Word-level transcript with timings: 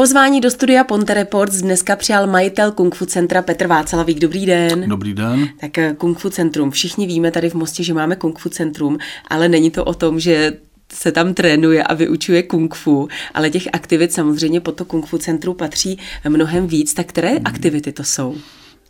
Pozvání 0.00 0.40
do 0.40 0.50
studia 0.50 0.84
Ponte 0.84 1.14
Reports 1.14 1.56
dneska 1.56 1.96
přijal 1.96 2.26
majitel 2.26 2.72
Kung 2.72 2.94
Fu 2.94 3.06
centra 3.06 3.42
Petr 3.42 3.66
Václavík. 3.66 4.18
Dobrý 4.18 4.46
den. 4.46 4.88
Dobrý 4.88 5.14
den. 5.14 5.48
Tak 5.60 5.78
eh, 5.78 5.94
Kung 5.98 6.18
Fu 6.18 6.30
centrum. 6.30 6.70
Všichni 6.70 7.06
víme 7.06 7.30
tady 7.30 7.50
v 7.50 7.54
Mostě, 7.54 7.82
že 7.82 7.94
máme 7.94 8.16
Kung 8.16 8.38
Fu 8.38 8.48
centrum, 8.48 8.98
ale 9.28 9.48
není 9.48 9.70
to 9.70 9.84
o 9.84 9.94
tom, 9.94 10.20
že 10.20 10.52
se 10.92 11.12
tam 11.12 11.34
trénuje 11.34 11.84
a 11.84 11.94
vyučuje 11.94 12.42
kung 12.42 12.74
fu, 12.74 13.08
ale 13.34 13.50
těch 13.50 13.68
aktivit 13.72 14.12
samozřejmě 14.12 14.60
po 14.60 14.72
to 14.72 14.84
kung 14.84 15.06
fu 15.06 15.18
centru 15.18 15.54
patří 15.54 15.98
mnohem 16.28 16.66
víc. 16.66 16.94
Tak 16.94 17.06
které 17.06 17.28
hmm. 17.28 17.42
aktivity 17.44 17.92
to 17.92 18.04
jsou? 18.04 18.36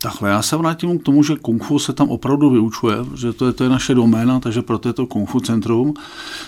Takhle, 0.01 0.29
já 0.29 0.41
se 0.41 0.57
vrátím 0.57 0.99
k 0.99 1.03
tomu, 1.03 1.23
že 1.23 1.35
kung 1.35 1.63
fu 1.63 1.79
se 1.79 1.93
tam 1.93 2.09
opravdu 2.09 2.49
vyučuje, 2.49 2.95
že 3.15 3.33
to 3.33 3.47
je, 3.47 3.53
to 3.53 3.63
je 3.63 3.69
naše 3.69 3.95
doména, 3.95 4.39
takže 4.39 4.61
proto 4.61 4.89
je 4.89 4.93
to 4.93 5.07
kung 5.07 5.29
fu 5.29 5.39
centrum. 5.39 5.93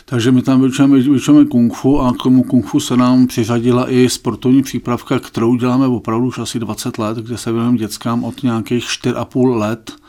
Takže 0.05 0.31
my 0.31 0.41
tam 0.41 0.59
vyučujeme, 0.59 0.99
vyučujeme 0.99 1.45
kung 1.45 1.73
fu 1.73 2.01
a 2.01 2.13
k 2.13 2.23
tomu 2.23 2.43
kung 2.43 2.65
fu 2.65 2.79
se 2.79 2.97
nám 2.97 3.27
přiřadila 3.27 3.91
i 3.91 4.09
sportovní 4.09 4.63
přípravka, 4.63 5.19
kterou 5.19 5.55
děláme 5.55 5.87
opravdu 5.87 6.27
už 6.27 6.39
asi 6.39 6.59
20 6.59 6.97
let, 6.97 7.17
kde 7.17 7.37
se 7.37 7.51
věnujeme 7.51 7.77
dětskám 7.77 8.23
od 8.23 8.43
nějakých 8.43 8.83
4,5 8.83 9.57
let 9.57 10.02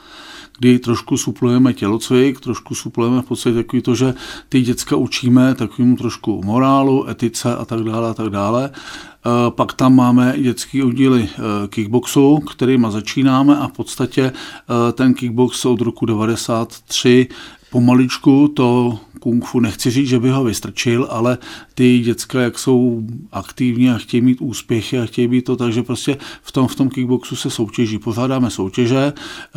kdy 0.58 0.78
trošku 0.78 1.16
suplujeme 1.16 1.72
tělocvik, 1.72 2.40
trošku 2.40 2.74
suplujeme 2.74 3.22
v 3.22 3.24
podstatě 3.24 3.56
takový 3.56 3.82
to, 3.82 3.94
že 3.94 4.14
ty 4.48 4.60
děcka 4.60 4.96
učíme 4.96 5.54
takovému 5.54 5.96
trošku 5.96 6.42
morálu, 6.44 7.08
etice 7.08 7.56
a 7.56 7.64
tak 7.64 7.80
dále 7.80 8.10
a 8.10 8.14
tak 8.14 8.30
dále. 8.30 8.70
Eh, 9.26 9.50
pak 9.50 9.72
tam 9.72 9.94
máme 9.94 10.34
dětský 10.38 10.82
oddíly 10.82 11.28
eh, 11.32 11.68
kickboxu, 11.68 12.38
kterýma 12.38 12.90
začínáme 12.90 13.58
a 13.58 13.68
v 13.68 13.72
podstatě 13.72 14.22
eh, 14.32 14.92
ten 14.92 15.14
kickbox 15.14 15.64
od 15.64 15.80
roku 15.80 16.06
93 16.06 17.28
pomaličku 17.74 18.48
to 18.54 18.98
kung 19.20 19.44
fu 19.44 19.60
nechci 19.60 19.90
říct, 19.90 20.08
že 20.08 20.18
by 20.18 20.30
ho 20.30 20.44
vystrčil, 20.44 21.08
ale 21.10 21.38
ty 21.74 21.98
děcka, 21.98 22.40
jak 22.40 22.58
jsou 22.58 23.02
aktivní 23.32 23.90
a 23.90 23.98
chtějí 23.98 24.20
mít 24.20 24.40
úspěchy 24.40 24.98
a 24.98 25.06
chtějí 25.06 25.28
být 25.28 25.44
to, 25.44 25.56
takže 25.56 25.82
prostě 25.82 26.16
v 26.42 26.52
tom, 26.52 26.68
v 26.68 26.74
tom 26.74 26.88
kickboxu 26.88 27.36
se 27.36 27.50
soutěží. 27.50 27.98
Pořádáme 27.98 28.50
soutěže, 28.50 29.12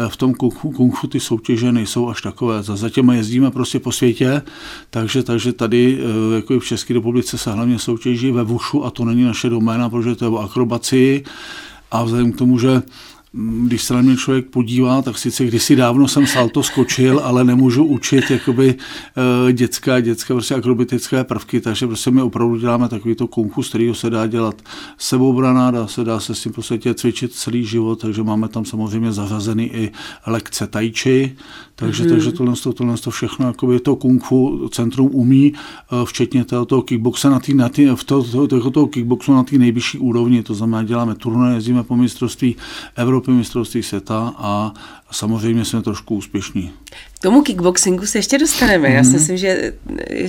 v 0.07 0.17
tom 0.17 0.33
kung 0.33 0.53
fu, 0.53 0.71
kung 0.71 0.95
fu 0.95 1.07
ty 1.07 1.19
soutěže 1.19 1.71
nejsou 1.71 2.09
až 2.09 2.21
takové. 2.21 2.63
Za 2.63 2.89
těma 2.89 3.13
jezdíme 3.13 3.51
prostě 3.51 3.79
po 3.79 3.91
světě, 3.91 4.41
takže, 4.89 5.23
takže 5.23 5.53
tady 5.53 5.99
jako 6.35 6.53
i 6.53 6.59
v 6.59 6.65
České 6.65 6.93
republice 6.93 7.37
se 7.37 7.51
hlavně 7.51 7.79
soutěží 7.79 8.31
ve 8.31 8.43
vušu 8.43 8.85
a 8.85 8.89
to 8.89 9.05
není 9.05 9.23
naše 9.23 9.49
doména, 9.49 9.89
protože 9.89 10.15
to 10.15 10.25
je 10.25 10.29
o 10.29 10.37
akrobaci 10.37 11.23
a 11.91 12.03
vzhledem 12.03 12.31
k 12.31 12.37
tomu, 12.37 12.59
že 12.59 12.81
když 13.37 13.83
se 13.83 13.93
na 13.93 14.01
mě 14.01 14.17
člověk 14.17 14.45
podívá, 14.45 15.01
tak 15.01 15.17
sice 15.17 15.45
kdysi 15.45 15.75
dávno 15.75 16.07
jsem 16.07 16.27
salto 16.27 16.63
skočil, 16.63 17.19
ale 17.23 17.43
nemůžu 17.43 17.83
učit 17.83 18.31
jakoby 18.31 18.75
uh, 18.75 19.51
dětská, 19.51 19.99
dětská 19.99 20.33
prostě 20.33 20.55
akrobatické 20.55 21.23
prvky, 21.23 21.61
takže 21.61 21.87
prostě 21.87 22.11
my 22.11 22.21
opravdu 22.21 22.55
děláme 22.55 22.89
takový 22.89 23.15
to 23.15 23.27
kung 23.27 23.53
fu, 23.53 23.63
z 23.63 23.69
kterého 23.69 23.95
se 23.95 24.09
dá 24.09 24.27
dělat 24.27 24.61
sebobrana, 24.97 25.71
dá 25.71 25.87
se, 25.87 26.03
dá 26.03 26.19
se 26.19 26.35
s 26.35 26.43
tím 26.43 26.53
prostě 26.53 26.79
cvičit 26.93 27.33
celý 27.33 27.65
život, 27.65 28.01
takže 28.01 28.23
máme 28.23 28.47
tam 28.47 28.65
samozřejmě 28.65 29.11
zařazený 29.11 29.75
i 29.75 29.91
lekce 30.27 30.67
tai 30.67 30.91
chi, 30.91 31.35
takže, 31.75 32.03
mm-hmm. 32.03 32.09
takže 32.09 32.31
tohle, 32.31 32.53
tohle 32.73 32.97
to 32.97 33.11
všechno 33.11 33.47
jakoby 33.47 33.79
to 33.79 33.95
kung 33.95 34.23
fu 34.23 34.69
centrum 34.69 35.09
umí, 35.13 35.53
uh, 35.91 36.05
včetně 36.05 36.45
toho, 36.45 36.65
toho 36.65 36.81
kickboxe 36.81 37.29
na 37.29 37.39
tý, 37.39 37.53
na 37.53 37.69
tý, 37.69 37.85
v 37.95 38.03
toho, 38.03 38.23
toho, 38.23 38.47
toho, 38.47 38.71
toho 38.71 38.87
kickboxu 38.87 39.33
na 39.33 39.43
té 39.43 39.57
nejvyšší 39.57 39.97
úrovni, 39.97 40.43
to 40.43 40.53
znamená 40.53 40.83
děláme 40.83 41.15
turné, 41.15 41.55
jezdíme 41.55 41.83
po 41.83 41.95
mistrovství 41.95 42.55
Evropy, 42.95 43.26
mistrovství 43.33 43.83
světa 43.83 44.33
a 44.37 44.73
samozřejmě 45.11 45.65
jsme 45.65 45.81
trošku 45.81 46.15
úspěšní. 46.15 46.71
K 47.27 47.29
tomu 47.29 47.41
kickboxingu 47.41 48.05
se 48.05 48.17
ještě 48.17 48.37
dostaneme. 48.37 48.87
Mm-hmm. 48.87 48.95
Já 48.95 49.03
si 49.03 49.09
mhm. 49.09 49.17
myslím, 49.17 49.37
že 49.37 49.73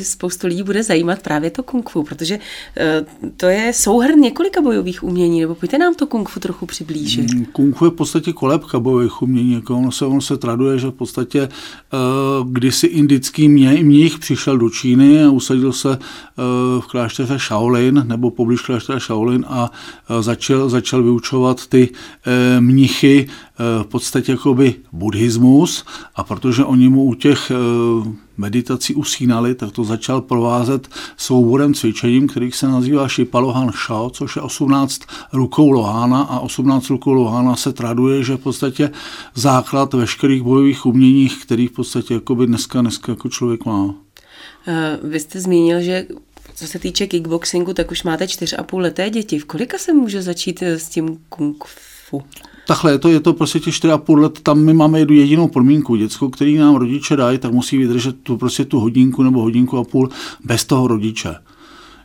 spoustu 0.02 0.46
lidí 0.46 0.62
bude 0.62 0.82
zajímat 0.82 1.22
právě 1.22 1.50
to 1.50 1.62
kung 1.62 1.90
fu, 1.90 2.02
protože 2.02 2.38
uh, 2.38 3.30
to 3.36 3.46
je 3.46 3.72
souhrn 3.72 4.20
několika 4.20 4.60
bojových 4.60 5.02
umění, 5.02 5.40
nebo 5.40 5.54
pojďte 5.54 5.78
nám 5.78 5.94
to 5.94 6.06
kung 6.06 6.28
fu 6.28 6.40
trochu 6.40 6.66
přiblížit. 6.66 7.34
Mm, 7.34 7.44
kung 7.44 7.76
fu 7.76 7.84
je 7.84 7.90
v 7.90 7.94
podstatě 7.94 8.32
kolebka 8.32 8.80
bojových 8.80 9.22
umění, 9.22 9.52
jako 9.52 9.76
ono 9.76 9.92
se, 9.92 10.06
ono 10.06 10.20
se 10.20 10.36
traduje, 10.36 10.78
že 10.78 10.86
v 10.86 10.90
podstatě 10.90 11.48
uh, 11.48 12.52
kdysi 12.52 12.86
indický 12.86 13.48
mě, 13.48 13.70
mních 13.70 14.18
přišel 14.18 14.58
do 14.58 14.70
Číny 14.70 15.24
a 15.24 15.30
usadil 15.30 15.72
se 15.72 15.98
v 16.80 16.86
klášteře 16.90 17.38
Shaolin, 17.38 18.04
nebo 18.08 18.30
poblíž 18.30 18.60
kláštera 18.60 18.98
Shaolin 18.98 19.44
a 19.48 19.70
začal, 20.20 20.68
začal 20.68 21.02
vyučovat 21.02 21.66
ty 21.66 21.88
mnichy 22.60 23.26
v 23.82 23.86
podstatě 23.86 24.32
jakoby 24.32 24.74
buddhismus 24.92 25.84
a 26.14 26.24
protože 26.24 26.64
oni 26.64 26.87
mu 26.88 27.04
u 27.04 27.14
těch 27.14 27.50
eh, 27.50 27.54
meditací 28.36 28.94
usínali, 28.94 29.54
tak 29.54 29.72
to 29.72 29.84
začal 29.84 30.20
provázet 30.20 30.88
souborem 31.16 31.74
cvičením, 31.74 32.28
který 32.28 32.52
se 32.52 32.68
nazývá 32.68 33.08
Shipalohan 33.08 33.72
Shao, 33.72 34.10
což 34.10 34.36
je 34.36 34.42
18 34.42 35.00
rukou 35.32 35.70
Lohána 35.70 36.22
a 36.22 36.40
18 36.40 36.90
rukou 36.90 37.12
Lohána 37.12 37.56
se 37.56 37.72
traduje, 37.72 38.24
že 38.24 38.34
v 38.34 38.40
podstatě 38.40 38.90
základ 39.34 39.94
veškerých 39.94 40.42
bojových 40.42 40.86
uměních, 40.86 41.44
který 41.44 41.66
v 41.66 41.72
podstatě 41.72 42.14
jakoby 42.14 42.46
dneska, 42.46 42.80
dneska 42.80 43.12
jako 43.12 43.28
člověk 43.28 43.64
má. 43.64 43.94
Eh, 44.66 44.98
vy 45.02 45.20
jste 45.20 45.40
zmínil, 45.40 45.80
že 45.80 46.06
co 46.54 46.66
se 46.66 46.78
týče 46.78 47.06
kickboxingu, 47.06 47.74
tak 47.74 47.90
už 47.90 48.02
máte 48.02 48.24
4,5 48.24 48.78
leté 48.78 49.10
děti. 49.10 49.38
V 49.38 49.44
kolika 49.44 49.78
se 49.78 49.92
může 49.92 50.22
začít 50.22 50.62
eh, 50.62 50.78
s 50.78 50.88
tím 50.88 51.18
kung 51.28 51.64
fu? 52.08 52.22
Takhle, 52.68 52.92
je 52.92 52.98
to, 52.98 53.08
je 53.08 53.20
to 53.20 53.32
prostě 53.32 53.60
těch 53.60 53.74
4,5 53.74 54.18
let, 54.18 54.40
tam 54.42 54.60
my 54.60 54.74
máme 54.74 54.98
jednu 54.98 55.14
jedinou 55.14 55.48
podmínku. 55.48 55.96
Děcko, 55.96 56.28
který 56.30 56.56
nám 56.56 56.76
rodiče 56.76 57.16
dají, 57.16 57.38
tak 57.38 57.52
musí 57.52 57.78
vydržet 57.78 58.16
tu, 58.22 58.36
prostě 58.36 58.64
tu 58.64 58.80
hodinku 58.80 59.22
nebo 59.22 59.42
hodinku 59.42 59.78
a 59.78 59.84
půl 59.84 60.08
bez 60.44 60.64
toho 60.64 60.88
rodiče. 60.88 61.34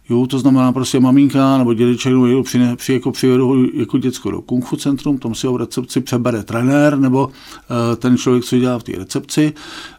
Jo, 0.09 0.27
to 0.27 0.39
znamená 0.39 0.71
prostě 0.71 0.99
maminka 0.99 1.57
nebo 1.57 1.73
dědeček 1.73 2.13
nebo 2.13 2.43
při, 2.43 2.59
při, 2.75 2.93
jako 2.93 3.11
přivedu 3.11 3.65
jako 3.73 3.97
děcko 3.97 4.31
do 4.31 4.41
kung 4.41 4.65
fu 4.65 4.75
centrum, 4.75 5.17
tam 5.17 5.35
si 5.35 5.47
ho 5.47 5.53
v 5.53 5.57
recepci 5.57 6.01
přebere 6.01 6.43
trenér 6.43 6.99
nebo 6.99 7.25
uh, 7.25 7.31
ten 7.95 8.17
člověk, 8.17 8.43
co 8.43 8.57
dělá 8.57 8.79
v 8.79 8.83
té 8.83 8.91
recepci, 8.91 9.53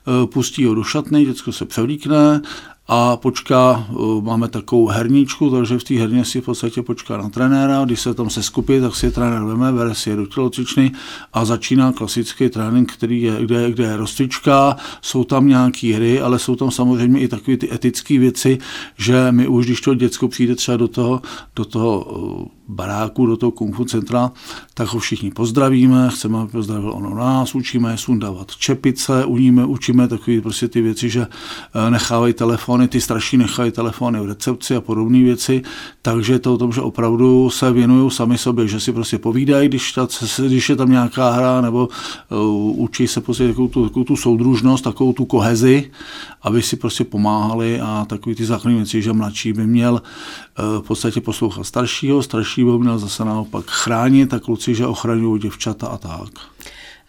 uh, 0.06 0.30
pustí 0.30 0.64
ho 0.64 0.74
do 0.74 0.82
šatny, 0.82 1.24
děcko 1.24 1.52
se 1.52 1.64
převlíkne 1.64 2.40
a 2.88 3.16
počká, 3.16 3.86
eh, 3.90 3.94
máme 4.20 4.48
takovou 4.48 4.86
herničku, 4.86 5.50
takže 5.50 5.78
v 5.78 5.84
té 5.84 5.94
herně 5.94 6.24
si 6.24 6.40
v 6.40 6.44
podstatě 6.44 6.82
počká 6.82 7.16
na 7.16 7.28
trenéra, 7.28 7.84
když 7.84 8.00
se 8.00 8.14
tam 8.14 8.30
se 8.30 8.42
skupí, 8.42 8.80
tak 8.80 8.96
si 8.96 9.10
trenér 9.10 9.42
veme, 9.42 9.72
bere 9.72 9.94
si 9.94 10.10
je 10.10 10.16
do 10.16 10.26
tělocvičny 10.26 10.92
a 11.32 11.44
začíná 11.44 11.92
klasický 11.92 12.48
trénink, 12.48 12.92
který 12.92 13.22
je, 13.22 13.36
kde, 13.40 13.70
kde 13.70 13.84
je 13.84 13.96
rozcvička, 13.96 14.76
jsou 15.02 15.24
tam 15.24 15.48
nějaké 15.48 15.94
hry, 15.94 16.20
ale 16.20 16.38
jsou 16.38 16.56
tam 16.56 16.70
samozřejmě 16.70 17.20
i 17.20 17.28
takové 17.28 17.56
ty 17.56 17.74
etické 17.74 18.18
věci, 18.18 18.58
že 18.96 19.26
my 19.30 19.48
už, 19.48 19.66
když 19.66 19.80
to 19.80 19.94
děcko 19.94 20.28
přijde 20.28 20.54
třeba 20.54 20.76
do 20.76 20.88
toho, 20.88 21.22
do 21.56 21.64
toho 21.64 22.06
eh, 22.46 22.64
baráku, 22.68 23.26
do 23.26 23.36
toho 23.36 23.52
kung 23.52 23.76
fu 23.76 23.84
centra, 23.84 24.32
tak 24.74 24.88
ho 24.88 24.98
všichni 24.98 25.30
pozdravíme, 25.30 26.08
chceme, 26.10 26.38
aby 26.38 26.50
pozdravil 26.50 26.92
ono 26.92 27.14
nás, 27.14 27.54
učíme 27.54 27.96
sundávat 27.96 28.56
čepice, 28.56 29.24
uníme, 29.24 29.64
učíme 29.64 30.08
takové 30.08 30.40
prostě 30.40 30.68
ty 30.68 30.80
věci, 30.80 31.08
že 31.08 31.26
eh, 31.26 31.90
nechávají 31.90 32.34
telefony, 32.74 32.88
ty 32.88 33.00
starší 33.00 33.36
nechají 33.36 33.70
telefony 33.70 34.20
v 34.20 34.26
recepci 34.26 34.76
a 34.76 34.80
podobné 34.80 35.22
věci, 35.22 35.62
takže 36.02 36.38
to 36.38 36.54
o 36.54 36.58
tom, 36.58 36.72
že 36.72 36.80
opravdu 36.80 37.50
se 37.50 37.72
věnují 37.72 38.10
sami 38.10 38.38
sobě, 38.38 38.68
že 38.68 38.80
si 38.80 38.92
prostě 38.92 39.18
povídají, 39.18 39.68
když, 39.68 39.92
ta, 39.92 40.08
když 40.38 40.68
je 40.68 40.76
tam 40.76 40.90
nějaká 40.90 41.30
hra, 41.30 41.60
nebo 41.60 41.88
uh, 42.30 42.80
učí 42.80 43.06
se 43.06 43.20
prostě 43.20 43.48
takovou 43.48 43.68
tu, 43.68 43.88
takovou 43.88 44.04
tu 44.04 44.16
soudružnost, 44.16 44.84
takovou 44.84 45.12
tu 45.12 45.24
kohezi, 45.24 45.90
aby 46.42 46.62
si 46.62 46.76
prostě 46.76 47.04
pomáhali 47.04 47.80
a 47.80 48.06
takový 48.08 48.34
ty 48.34 48.44
základní 48.44 48.78
věci, 48.78 49.02
že 49.02 49.12
mladší 49.12 49.52
by 49.52 49.66
měl 49.66 49.92
uh, 49.94 50.82
v 50.82 50.86
podstatě 50.86 51.20
poslouchat 51.20 51.64
staršího, 51.64 52.22
starší 52.22 52.64
by 52.64 52.78
měl 52.78 52.98
zase 52.98 53.24
naopak 53.24 53.64
chránit 53.66 54.34
a 54.34 54.38
kluci, 54.38 54.74
že 54.74 54.86
ochraňují 54.86 55.42
děvčata 55.42 55.86
a 55.86 55.98
tak. 55.98 56.30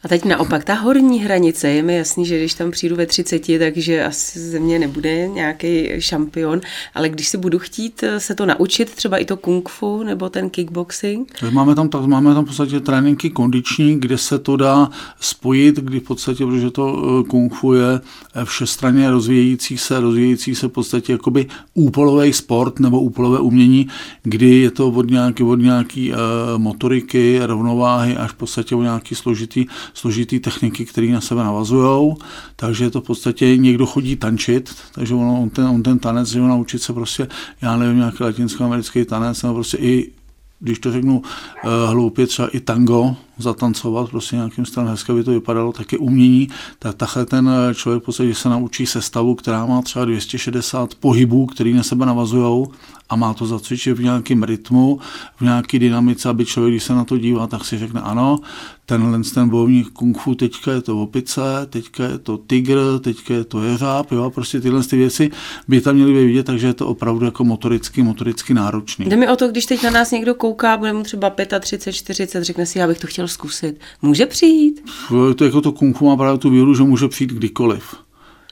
A 0.05 0.07
teď 0.07 0.25
naopak, 0.25 0.63
ta 0.63 0.73
horní 0.73 1.19
hranice, 1.19 1.69
je 1.69 1.83
mi 1.83 1.95
jasný, 1.95 2.25
že 2.25 2.37
když 2.37 2.53
tam 2.53 2.71
přijdu 2.71 2.95
ve 2.95 3.05
30, 3.05 3.41
takže 3.59 4.03
asi 4.03 4.39
ze 4.39 4.59
mě 4.59 4.79
nebude 4.79 5.27
nějaký 5.27 5.89
šampion, 5.99 6.61
ale 6.95 7.09
když 7.09 7.27
si 7.27 7.37
budu 7.37 7.59
chtít 7.59 8.03
eh, 8.03 8.19
se 8.19 8.35
to 8.35 8.45
naučit, 8.45 8.89
třeba 8.95 9.17
i 9.17 9.25
to 9.25 9.37
kung 9.37 9.69
fu 9.69 10.03
nebo 10.03 10.29
ten 10.29 10.49
kickboxing? 10.49 11.33
Máme 11.51 11.75
tam, 11.75 11.89
tak, 11.89 12.05
máme 12.05 12.33
tam 12.33 12.43
v 12.43 12.47
podstatě 12.47 12.79
tréninky 12.79 13.29
kondiční, 13.29 13.99
kde 13.99 14.17
se 14.17 14.39
to 14.39 14.57
dá 14.57 14.89
spojit, 15.19 15.75
kdy 15.75 15.99
v 15.99 16.03
podstatě, 16.03 16.45
protože 16.45 16.71
to 16.71 17.03
eh, 17.03 17.29
kung 17.29 17.53
fu 17.53 17.73
je 17.73 17.99
eh, 18.35 18.45
všestranně 18.45 19.11
rozvíjející 19.11 19.77
se, 19.77 19.99
rozvíjející 19.99 20.55
se 20.55 20.67
v 20.67 20.71
podstatě 20.71 21.11
jakoby 21.11 21.45
úpolový 21.73 22.33
sport 22.33 22.79
nebo 22.79 23.01
úpolové 23.01 23.39
umění, 23.39 23.87
kdy 24.23 24.55
je 24.55 24.71
to 24.71 24.87
od 24.87 25.09
nějaké 25.09 25.43
od 25.43 25.59
nějaký, 25.59 26.13
motoriky, 26.57 27.39
rovnováhy 27.41 28.17
až 28.17 28.31
v 28.31 28.35
podstatě 28.35 28.75
o 28.75 28.81
nějaký 28.81 29.15
složitý 29.15 29.65
složitý 29.95 30.39
techniky, 30.39 30.85
které 30.85 31.07
na 31.07 31.21
sebe 31.21 31.43
navazují, 31.43 32.15
takže 32.55 32.83
je 32.83 32.89
to 32.91 33.01
v 33.01 33.05
podstatě 33.05 33.57
někdo 33.57 33.85
chodí 33.85 34.15
tančit, 34.15 34.75
takže 34.91 35.13
on, 35.13 35.27
on, 35.27 35.49
ten, 35.49 35.65
on 35.65 35.83
ten 35.83 35.99
tanec, 35.99 36.29
že 36.29 36.39
naučit 36.39 36.81
se 36.81 36.93
prostě, 36.93 37.27
já 37.61 37.77
nevím, 37.77 37.97
nějaký 37.97 38.23
latinsko-americký 38.23 39.05
tanec, 39.05 39.43
nebo 39.43 39.55
prostě 39.55 39.77
i 39.77 40.11
když 40.59 40.79
to 40.79 40.91
řeknu 40.91 41.17
uh, 41.17 41.89
hloupě, 41.89 42.27
třeba 42.27 42.47
i 42.47 42.59
tango 42.59 43.15
zatancovat, 43.37 44.09
prostě 44.09 44.35
nějakým 44.35 44.65
stylem. 44.65 44.87
Hezké 44.87 45.13
by 45.13 45.23
to 45.23 45.31
vypadalo, 45.31 45.71
taky 45.71 45.97
umění, 45.97 46.47
tak 46.79 46.95
takhle 46.95 47.25
ten 47.25 47.51
člověk 47.73 48.03
v 48.03 48.05
podstatě 48.05 48.35
se 48.35 48.49
naučí 48.49 48.85
sestavu, 48.85 49.35
která 49.35 49.65
má 49.65 49.81
třeba 49.81 50.05
260 50.05 50.95
pohybů, 50.95 51.45
který 51.45 51.73
na 51.73 51.83
sebe 51.83 52.05
navazují 52.05 52.65
a 53.09 53.15
má 53.15 53.33
to 53.33 53.45
zacvičit 53.45 53.97
v 53.97 54.03
nějakém 54.03 54.43
rytmu, 54.43 54.99
v 55.37 55.41
nějaké 55.41 55.79
dynamice, 55.79 56.29
aby 56.29 56.45
člověk, 56.45 56.73
když 56.73 56.83
se 56.83 56.93
na 56.93 57.03
to 57.03 57.17
dívá, 57.17 57.47
tak 57.47 57.65
si 57.65 57.77
řekne 57.77 58.01
ano, 58.01 58.39
tenhle 58.85 59.19
ten 59.33 59.49
bojovník 59.49 59.89
kung 59.89 60.17
fu, 60.17 60.35
teďka 60.35 60.71
je 60.71 60.81
to 60.81 61.01
opice, 61.01 61.41
teďka 61.69 62.03
je 62.03 62.17
to 62.17 62.37
tygr, 62.37 62.99
teďka 63.01 63.33
je 63.33 63.43
to 63.43 63.63
jeřáb, 63.63 64.11
jo, 64.11 64.29
prostě 64.29 64.61
tyhle 64.61 64.83
ty 64.83 64.97
věci 64.97 65.31
by 65.67 65.81
tam 65.81 65.95
měly 65.95 66.13
být 66.13 66.25
vidět, 66.25 66.45
takže 66.45 66.67
je 66.67 66.73
to 66.73 66.87
opravdu 66.87 67.25
jako 67.25 67.43
motoricky, 67.43 68.03
motoricky 68.03 68.53
náročný. 68.53 69.05
Jde 69.05 69.15
mi 69.15 69.27
o 69.27 69.35
to, 69.35 69.47
když 69.47 69.65
teď 69.65 69.83
na 69.83 69.89
nás 69.89 70.11
někdo 70.11 70.35
kouká, 70.35 70.77
bude 70.77 70.93
mu 70.93 71.03
třeba 71.03 71.33
35, 71.59 71.93
40, 71.93 72.43
řekne 72.43 72.65
si, 72.65 72.79
já 72.79 72.87
bych 72.87 72.99
to 72.99 73.07
chtěl 73.07 73.24
zkusit. 73.27 73.79
Může 74.01 74.25
přijít? 74.25 74.91
To 75.35 75.45
jako 75.45 75.61
to 75.61 75.71
kung 75.71 75.97
fu 75.97 76.05
má 76.05 76.17
právě 76.17 76.37
tu 76.37 76.49
výhodu, 76.49 76.75
že 76.75 76.83
může 76.83 77.07
přijít 77.07 77.33
kdykoliv. 77.33 77.95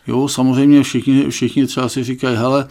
Jo, 0.08 0.28
samozřejmě 0.28 0.84
všichni, 0.84 1.30
všichni 1.30 1.66
třeba 1.66 1.90
si 1.90 2.04
říkají, 2.04 2.38
hele, 2.38 2.68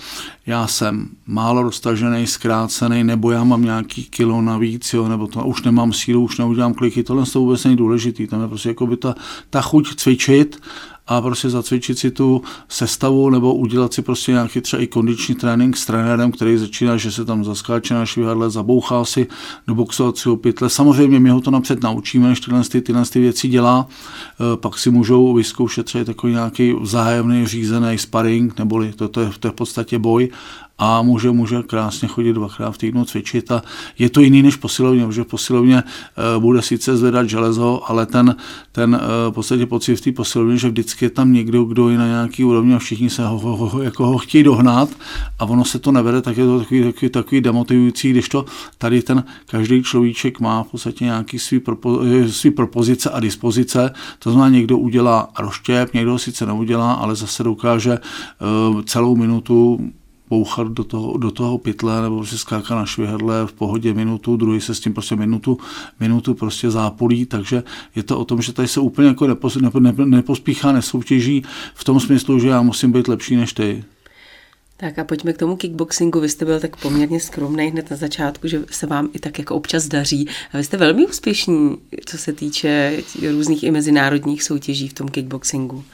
já 0.47 0.67
jsem 0.67 1.09
málo 1.27 1.63
roztažený, 1.63 2.27
zkrácený, 2.27 3.05
nebo 3.05 3.31
já 3.31 3.45
mám 3.45 3.63
nějaký 3.63 4.05
kilo 4.05 4.43
navíc, 4.43 4.95
jo, 4.95 5.09
nebo 5.09 5.27
to 5.27 5.45
už 5.45 5.63
nemám 5.63 5.93
sílu, 5.93 6.25
už 6.25 6.39
neudělám 6.39 6.75
kliky, 6.75 7.03
tohle 7.03 7.25
to 7.27 7.41
vůbec 7.41 7.65
není 7.65 7.77
důležitý, 7.77 8.27
tam 8.27 8.43
je 8.43 8.49
prostě 8.49 8.69
jako 8.69 8.87
by 8.87 8.97
ta, 8.97 9.15
ta 9.51 9.63
chuť 9.63 9.95
cvičit 9.95 10.63
a 11.07 11.21
prostě 11.21 11.51
zacvičit 11.51 11.99
si 11.99 12.11
tu 12.11 12.43
sestavu 12.69 13.31
nebo 13.31 13.55
udělat 13.55 13.93
si 13.93 14.03
prostě 14.03 14.33
nějaký 14.33 14.61
třeba 14.61 14.83
i 14.83 14.87
kondiční 14.87 15.35
trénink 15.35 15.77
s 15.77 15.87
trenérem, 15.87 16.33
který 16.33 16.57
začíná, 16.57 16.97
že 16.97 17.13
se 17.13 17.25
tam 17.25 17.45
zaskáče 17.45 17.95
na 17.95 18.07
švihadle, 18.07 18.51
zabouchá 18.51 19.05
si 19.05 19.27
do 19.67 19.75
boxovacího 19.75 20.37
pytle. 20.37 20.71
Samozřejmě 20.71 21.21
my 21.21 21.31
ho 21.31 21.41
to 21.41 21.51
napřed 21.51 21.83
naučíme, 21.83 22.29
než 22.29 22.41
tyhle, 22.41 22.65
ty, 22.65 22.81
tyhle 22.81 23.05
ty 23.05 23.21
věci 23.21 23.49
dělá, 23.49 23.87
e, 24.55 24.57
pak 24.57 24.79
si 24.79 24.91
můžou 24.91 25.35
vyzkoušet 25.35 25.87
třeba 25.87 26.05
takový 26.05 26.33
nějaký 26.33 26.73
vzájemný 26.73 27.47
řízený 27.47 27.99
sparring, 27.99 28.59
neboli 28.59 28.93
to, 28.93 29.09
to, 29.09 29.21
je, 29.21 29.31
to 29.41 29.49
je 29.49 29.53
v 29.53 29.55
podstatě 29.55 29.99
boj 29.99 30.29
a 30.79 31.03
může, 31.03 31.31
může 31.31 31.63
krásně 31.63 32.09
chodit 32.09 32.33
dvakrát 32.33 32.71
v 32.71 32.79
týdnu 32.79 33.05
cvičit 33.05 33.53
a 33.53 33.63
je 33.99 34.11
to 34.11 34.21
jiný 34.21 34.43
než 34.43 34.57
posilovně, 34.57 35.07
protože 35.07 35.25
posilovně 35.25 35.83
eh, 35.83 36.41
bude 36.41 36.63
sice 36.63 36.97
zvedat 36.97 37.29
železo, 37.29 37.83
ale 37.91 38.07
ten, 38.07 38.37
ten 38.73 39.01
eh, 39.01 39.31
v 39.31 39.33
podstatě 39.35 39.67
pocit 39.67 39.97
v 39.97 40.01
té 40.01 40.13
posilovně, 40.13 40.57
že 40.57 40.69
vždycky 40.69 41.05
je 41.05 41.11
tam 41.11 41.33
někdo, 41.33 41.65
kdo 41.65 41.89
je 41.89 41.99
na 41.99 42.07
nějaký 42.07 42.45
úrovni 42.45 42.75
a 42.75 42.79
všichni 42.79 43.11
se 43.11 43.27
ho, 43.27 43.39
ho, 43.39 43.57
ho, 43.57 43.83
jako 43.83 44.07
ho 44.07 44.19
chtějí 44.19 44.45
dohnat 44.45 44.89
a 45.39 45.45
ono 45.45 45.65
se 45.65 45.79
to 45.79 45.93
nevede, 45.93 46.23
tak 46.23 46.37
je 46.37 46.45
to 46.45 46.59
takový, 46.59 46.83
takový, 46.83 47.11
takový 47.11 47.41
demotivující, 47.41 48.11
když 48.11 48.29
to 48.29 48.45
tady 48.79 49.03
ten 49.03 49.25
každý 49.47 49.83
človíček 49.83 50.41
má 50.41 50.63
v 50.63 50.71
podstatě 50.71 51.05
nějaký 51.05 51.39
svý, 51.39 51.61
propo, 51.61 52.01
eh, 52.03 52.29
svý 52.29 52.51
propozice 52.51 53.11
a 53.11 53.21
dispozice, 53.21 53.91
to 54.19 54.31
znamená 54.31 54.55
někdo 54.55 54.79
udělá 54.79 55.29
roštěp, 55.39 55.95
někdo 55.95 56.19
sice 56.19 56.47
neudělá, 56.47 56.93
ale 56.93 57.15
zase 57.15 57.43
dokáže 57.43 57.99
celou 58.85 59.17
minutu 59.17 59.93
bouchat 60.33 60.69
do 60.69 60.85
toho, 60.85 61.19
do 61.19 61.31
toho 61.31 61.59
pytle 61.59 62.03
nebo 62.03 62.17
prostě 62.17 62.39
skákat 62.39 62.79
na 62.79 62.87
švihadle 62.87 63.47
v 63.47 63.53
pohodě 63.53 63.95
minutu, 63.95 64.37
druhý 64.37 64.61
se 64.61 64.75
s 64.75 64.81
tím 64.81 64.95
prostě 64.95 65.17
minutu, 65.17 65.59
minutu 66.01 66.35
prostě 66.35 66.71
zápolí, 66.71 67.27
takže 67.27 67.63
je 67.97 68.03
to 68.03 68.19
o 68.19 68.25
tom, 68.25 68.43
že 68.43 68.53
tady 68.53 68.69
se 68.69 68.81
úplně 68.81 69.09
jako 69.09 69.27
nepos, 69.27 69.57
nepo, 69.57 69.81
nepospíchá, 70.05 70.73
nesoutěží 70.73 71.43
v 71.75 71.85
tom 71.85 72.01
smyslu, 72.01 72.39
že 72.39 72.49
já 72.49 72.63
musím 72.63 72.93
být 72.93 73.09
lepší 73.09 73.37
než 73.37 73.53
ty. 73.53 73.85
Tak 74.77 74.99
a 74.99 75.05
pojďme 75.05 75.33
k 75.33 75.39
tomu 75.39 75.57
kickboxingu. 75.57 76.21
Vy 76.21 76.29
jste 76.29 76.45
byl 76.45 76.61
tak 76.61 76.77
poměrně 76.77 77.21
skromný 77.21 77.67
hned 77.67 77.91
na 77.91 77.97
začátku, 77.97 78.49
že 78.49 78.65
se 78.71 78.87
vám 78.87 79.09
i 79.13 79.19
tak 79.19 79.39
jako 79.39 79.55
občas 79.55 79.89
daří. 79.89 80.29
A 80.53 80.57
vy 80.57 80.65
jste 80.65 80.77
velmi 80.77 81.07
úspěšní, 81.07 81.77
co 82.07 82.19
se 82.19 82.33
týče 82.33 83.03
různých 83.31 83.63
i 83.63 83.71
mezinárodních 83.71 84.43
soutěží 84.43 84.89
v 84.89 84.93
tom 84.93 85.09
kickboxingu. 85.09 85.85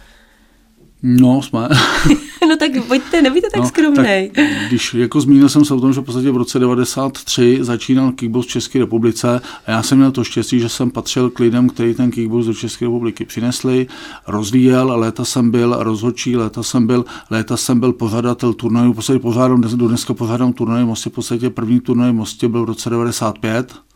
No, 1.02 1.42
jsme. 1.42 1.68
no 2.48 2.56
tak 2.56 2.70
pojďte, 2.88 3.22
nevíte 3.22 3.48
tak 3.52 3.60
no, 3.60 3.68
skromnej. 3.68 4.30
Tak, 4.34 4.44
když 4.68 4.94
jako 4.94 5.20
zmínil 5.20 5.48
jsem 5.48 5.64
se 5.64 5.74
o 5.74 5.80
tom, 5.80 5.92
že 5.92 6.00
v 6.00 6.04
podstatě 6.04 6.30
v 6.30 6.36
roce 6.36 6.58
93 6.58 7.58
začínal 7.60 8.12
kickbox 8.12 8.46
v 8.46 8.50
České 8.50 8.78
republice 8.78 9.40
a 9.66 9.70
já 9.70 9.82
jsem 9.82 9.98
měl 9.98 10.12
to 10.12 10.24
štěstí, 10.24 10.60
že 10.60 10.68
jsem 10.68 10.90
patřil 10.90 11.30
k 11.30 11.38
lidem, 11.38 11.68
kteří 11.68 11.94
ten 11.94 12.10
kickbox 12.10 12.46
do 12.46 12.54
České 12.54 12.84
republiky 12.84 13.24
přinesli, 13.24 13.86
rozvíjel, 14.26 14.92
léta 14.98 15.24
jsem 15.24 15.50
byl 15.50 15.76
rozhodčí, 15.78 16.36
léta 16.36 16.62
jsem 16.62 16.86
byl, 16.86 17.04
léta 17.30 17.56
jsem 17.56 17.80
byl 17.80 17.92
pořadatel 17.92 18.52
turnajů, 18.52 18.92
v 18.92 18.96
podstatě 18.96 19.18
pořádám, 19.18 19.60
do 19.60 19.88
dneska 19.88 20.14
pořádám 20.14 20.52
turnaj 20.52 20.82
v 20.82 20.86
Mostě, 20.86 21.10
v 21.10 21.12
podstatě 21.12 21.50
první 21.50 21.80
turnaj 21.80 22.10
v 22.10 22.14
Mostě 22.14 22.48
byl 22.48 22.62
v 22.62 22.68
roce 22.68 22.90
95 22.90 23.87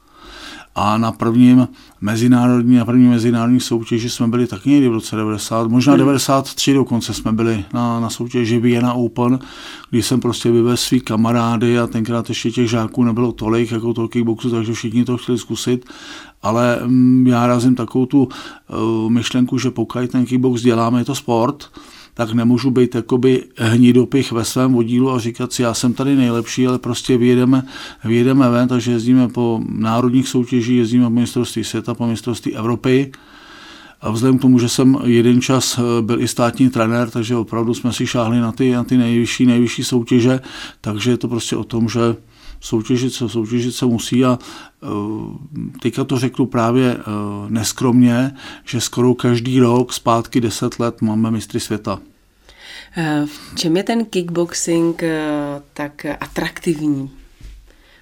a 0.74 0.98
na 0.98 1.12
prvním 1.12 1.68
mezinárodní, 2.00 2.76
na 2.76 2.84
první 2.84 3.08
mezinárodní 3.08 3.60
soutěži 3.60 4.10
jsme 4.10 4.28
byli 4.28 4.46
taky 4.46 4.70
někdy 4.70 4.88
v 4.88 4.92
roce 4.92 5.16
90, 5.16 5.68
možná 5.68 5.96
93 5.96 6.70
hmm. 6.70 6.80
dokonce 6.80 7.14
jsme 7.14 7.32
byli 7.32 7.64
na, 7.74 8.00
na 8.00 8.10
soutěži 8.10 8.58
Vienna 8.58 8.92
Open, 8.92 9.38
kdy 9.90 10.02
jsem 10.02 10.20
prostě 10.20 10.50
vyvez 10.50 10.80
svý 10.80 11.00
kamarády 11.00 11.78
a 11.78 11.86
tenkrát 11.86 12.28
ještě 12.28 12.50
těch 12.50 12.70
žáků 12.70 13.04
nebylo 13.04 13.32
tolik 13.32 13.72
jako 13.72 13.94
toho 13.94 14.08
kickboxu, 14.08 14.50
takže 14.50 14.72
všichni 14.72 15.04
to 15.04 15.16
chtěli 15.16 15.38
zkusit 15.38 15.84
ale 16.42 16.80
mm, 16.86 17.26
já 17.26 17.46
razím 17.46 17.74
takovou 17.74 18.06
tu 18.06 18.22
uh, 18.24 19.10
myšlenku, 19.10 19.58
že 19.58 19.70
pokud 19.70 20.08
ten 20.10 20.26
kickbox 20.26 20.62
děláme, 20.62 21.00
je 21.00 21.04
to 21.04 21.14
sport, 21.14 21.70
tak 22.14 22.32
nemůžu 22.32 22.70
být 22.70 22.94
jakoby 22.94 23.44
hnidopich 23.56 24.32
ve 24.32 24.44
svém 24.44 24.72
vodílu 24.72 25.10
a 25.10 25.18
říkat 25.18 25.52
si, 25.52 25.62
já 25.62 25.74
jsem 25.74 25.94
tady 25.94 26.16
nejlepší, 26.16 26.66
ale 26.66 26.78
prostě 26.78 27.18
vyjedeme, 27.18 27.62
vyjedeme 28.04 28.50
ven, 28.50 28.68
takže 28.68 28.92
jezdíme 28.92 29.28
po 29.28 29.60
národních 29.68 30.28
soutěžích, 30.28 30.78
jezdíme 30.78 31.04
po 31.04 31.10
mistrovství 31.10 31.64
světa, 31.64 31.94
po 31.94 32.06
mistrovství 32.06 32.56
Evropy, 32.56 33.12
a 34.02 34.10
vzhledem 34.10 34.38
k 34.38 34.42
tomu, 34.42 34.58
že 34.58 34.68
jsem 34.68 34.98
jeden 35.04 35.40
čas 35.40 35.78
eh, 35.78 36.02
byl 36.02 36.20
i 36.20 36.28
státní 36.28 36.70
trenér, 36.70 37.10
takže 37.10 37.36
opravdu 37.36 37.74
jsme 37.74 37.92
si 37.92 38.06
šáhli 38.06 38.40
na 38.40 38.52
ty, 38.52 38.72
na 38.72 38.84
ty 38.84 38.96
nejvyšší, 38.96 39.46
nejvyšší 39.46 39.84
soutěže, 39.84 40.40
takže 40.80 41.10
je 41.10 41.16
to 41.16 41.28
prostě 41.28 41.56
o 41.56 41.64
tom, 41.64 41.88
že 41.88 42.00
soutěžit 42.62 43.14
se, 43.14 43.28
soutěžit 43.28 43.74
se 43.74 43.86
musí 43.86 44.24
a 44.24 44.38
eh, 44.82 44.86
teďka 45.82 46.04
to 46.04 46.18
řeknu 46.18 46.46
právě 46.46 46.96
eh, 46.98 47.02
neskromně, 47.48 48.34
že 48.64 48.80
skoro 48.80 49.14
každý 49.14 49.60
rok, 49.60 49.92
zpátky 49.92 50.40
10 50.40 50.78
let, 50.78 51.02
máme 51.02 51.30
mistry 51.30 51.60
světa. 51.60 52.00
Eh, 52.96 53.26
v 53.26 53.54
čem 53.58 53.76
je 53.76 53.82
ten 53.82 54.04
kickboxing 54.04 55.02
tak 55.74 56.06
atraktivní? 56.20 57.10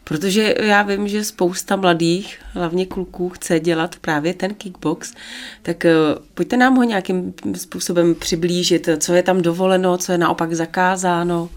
Protože 0.04 0.54
já 0.62 0.82
vím, 0.82 1.08
že 1.08 1.24
spousta 1.24 1.76
mladých, 1.76 2.38
hlavně 2.52 2.86
kluků, 2.86 3.28
chce 3.28 3.60
dělat 3.60 3.96
právě 4.00 4.34
ten 4.34 4.54
kickbox, 4.54 5.12
tak 5.62 5.86
pojďte 6.34 6.56
nám 6.56 6.76
ho 6.76 6.82
nějakým 6.82 7.34
způsobem 7.56 8.14
přiblížit, 8.14 8.88
co 8.98 9.12
je 9.12 9.22
tam 9.22 9.42
dovoleno, 9.42 9.98
co 9.98 10.12
je 10.12 10.18
naopak 10.18 10.54
zakázáno. 10.54 11.48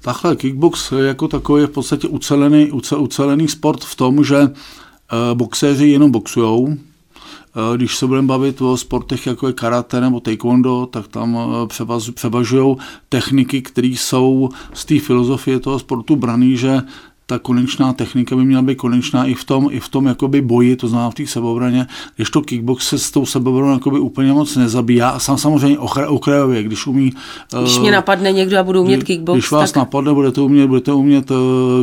Takhle 0.00 0.36
kickbox 0.36 0.92
jako 0.92 1.28
takový 1.28 1.62
je 1.62 1.66
v 1.66 1.70
podstatě 1.70 2.08
ucelený, 2.08 2.70
ucelený 2.96 3.48
sport 3.48 3.84
v 3.84 3.94
tom, 3.94 4.24
že 4.24 4.38
eh, 4.38 5.34
boxéři 5.34 5.88
jenom 5.88 6.10
boxujou, 6.10 6.68
eh, 6.72 7.76
když 7.76 7.96
se 7.96 8.06
budeme 8.06 8.28
bavit 8.28 8.62
o 8.62 8.76
sportech 8.76 9.26
jako 9.26 9.46
je 9.46 9.52
karate 9.52 10.00
nebo 10.00 10.20
taekwondo, 10.20 10.86
tak 10.86 11.08
tam 11.08 11.38
eh, 11.38 12.12
převažují 12.12 12.76
techniky, 13.08 13.62
které 13.62 13.88
jsou 13.88 14.48
z 14.72 14.84
té 14.84 14.98
filozofie 14.98 15.60
toho 15.60 15.78
sportu 15.78 16.16
braný, 16.16 16.56
že 16.56 16.80
ta 17.26 17.38
konečná 17.38 17.92
technika 17.92 18.36
by 18.36 18.44
měla 18.44 18.62
být 18.62 18.74
konečná 18.74 19.24
i 19.24 19.34
v 19.34 19.44
tom, 19.44 19.68
i 19.70 19.80
v 19.80 19.88
tom 19.88 20.06
jakoby 20.06 20.40
boji, 20.40 20.76
to 20.76 20.88
znamená 20.88 21.10
v 21.10 21.14
té 21.14 21.26
sebeobraně, 21.26 21.86
když 22.16 22.30
to 22.30 22.42
kickbox 22.42 22.88
se 22.88 22.98
s 22.98 23.10
tou 23.10 23.26
sebeobranou 23.26 23.72
jakoby 23.72 23.98
úplně 23.98 24.32
moc 24.32 24.56
nezabíjá. 24.56 25.08
A 25.08 25.18
sám 25.18 25.38
samozřejmě 25.38 25.78
okrajově, 26.08 26.62
když 26.62 26.86
umí... 26.86 27.12
Když 27.60 27.78
mě 27.78 27.90
napadne 27.90 28.32
někdo 28.32 28.58
a 28.58 28.62
budu 28.62 28.82
umět 28.82 29.04
kickbox, 29.04 29.36
Když 29.36 29.50
vás 29.50 29.72
tak... 29.72 29.76
napadne, 29.76 30.12
budete 30.14 30.40
umět, 30.40 30.66
budete 30.66 30.92
umět 30.92 31.30
uh, 31.30 31.36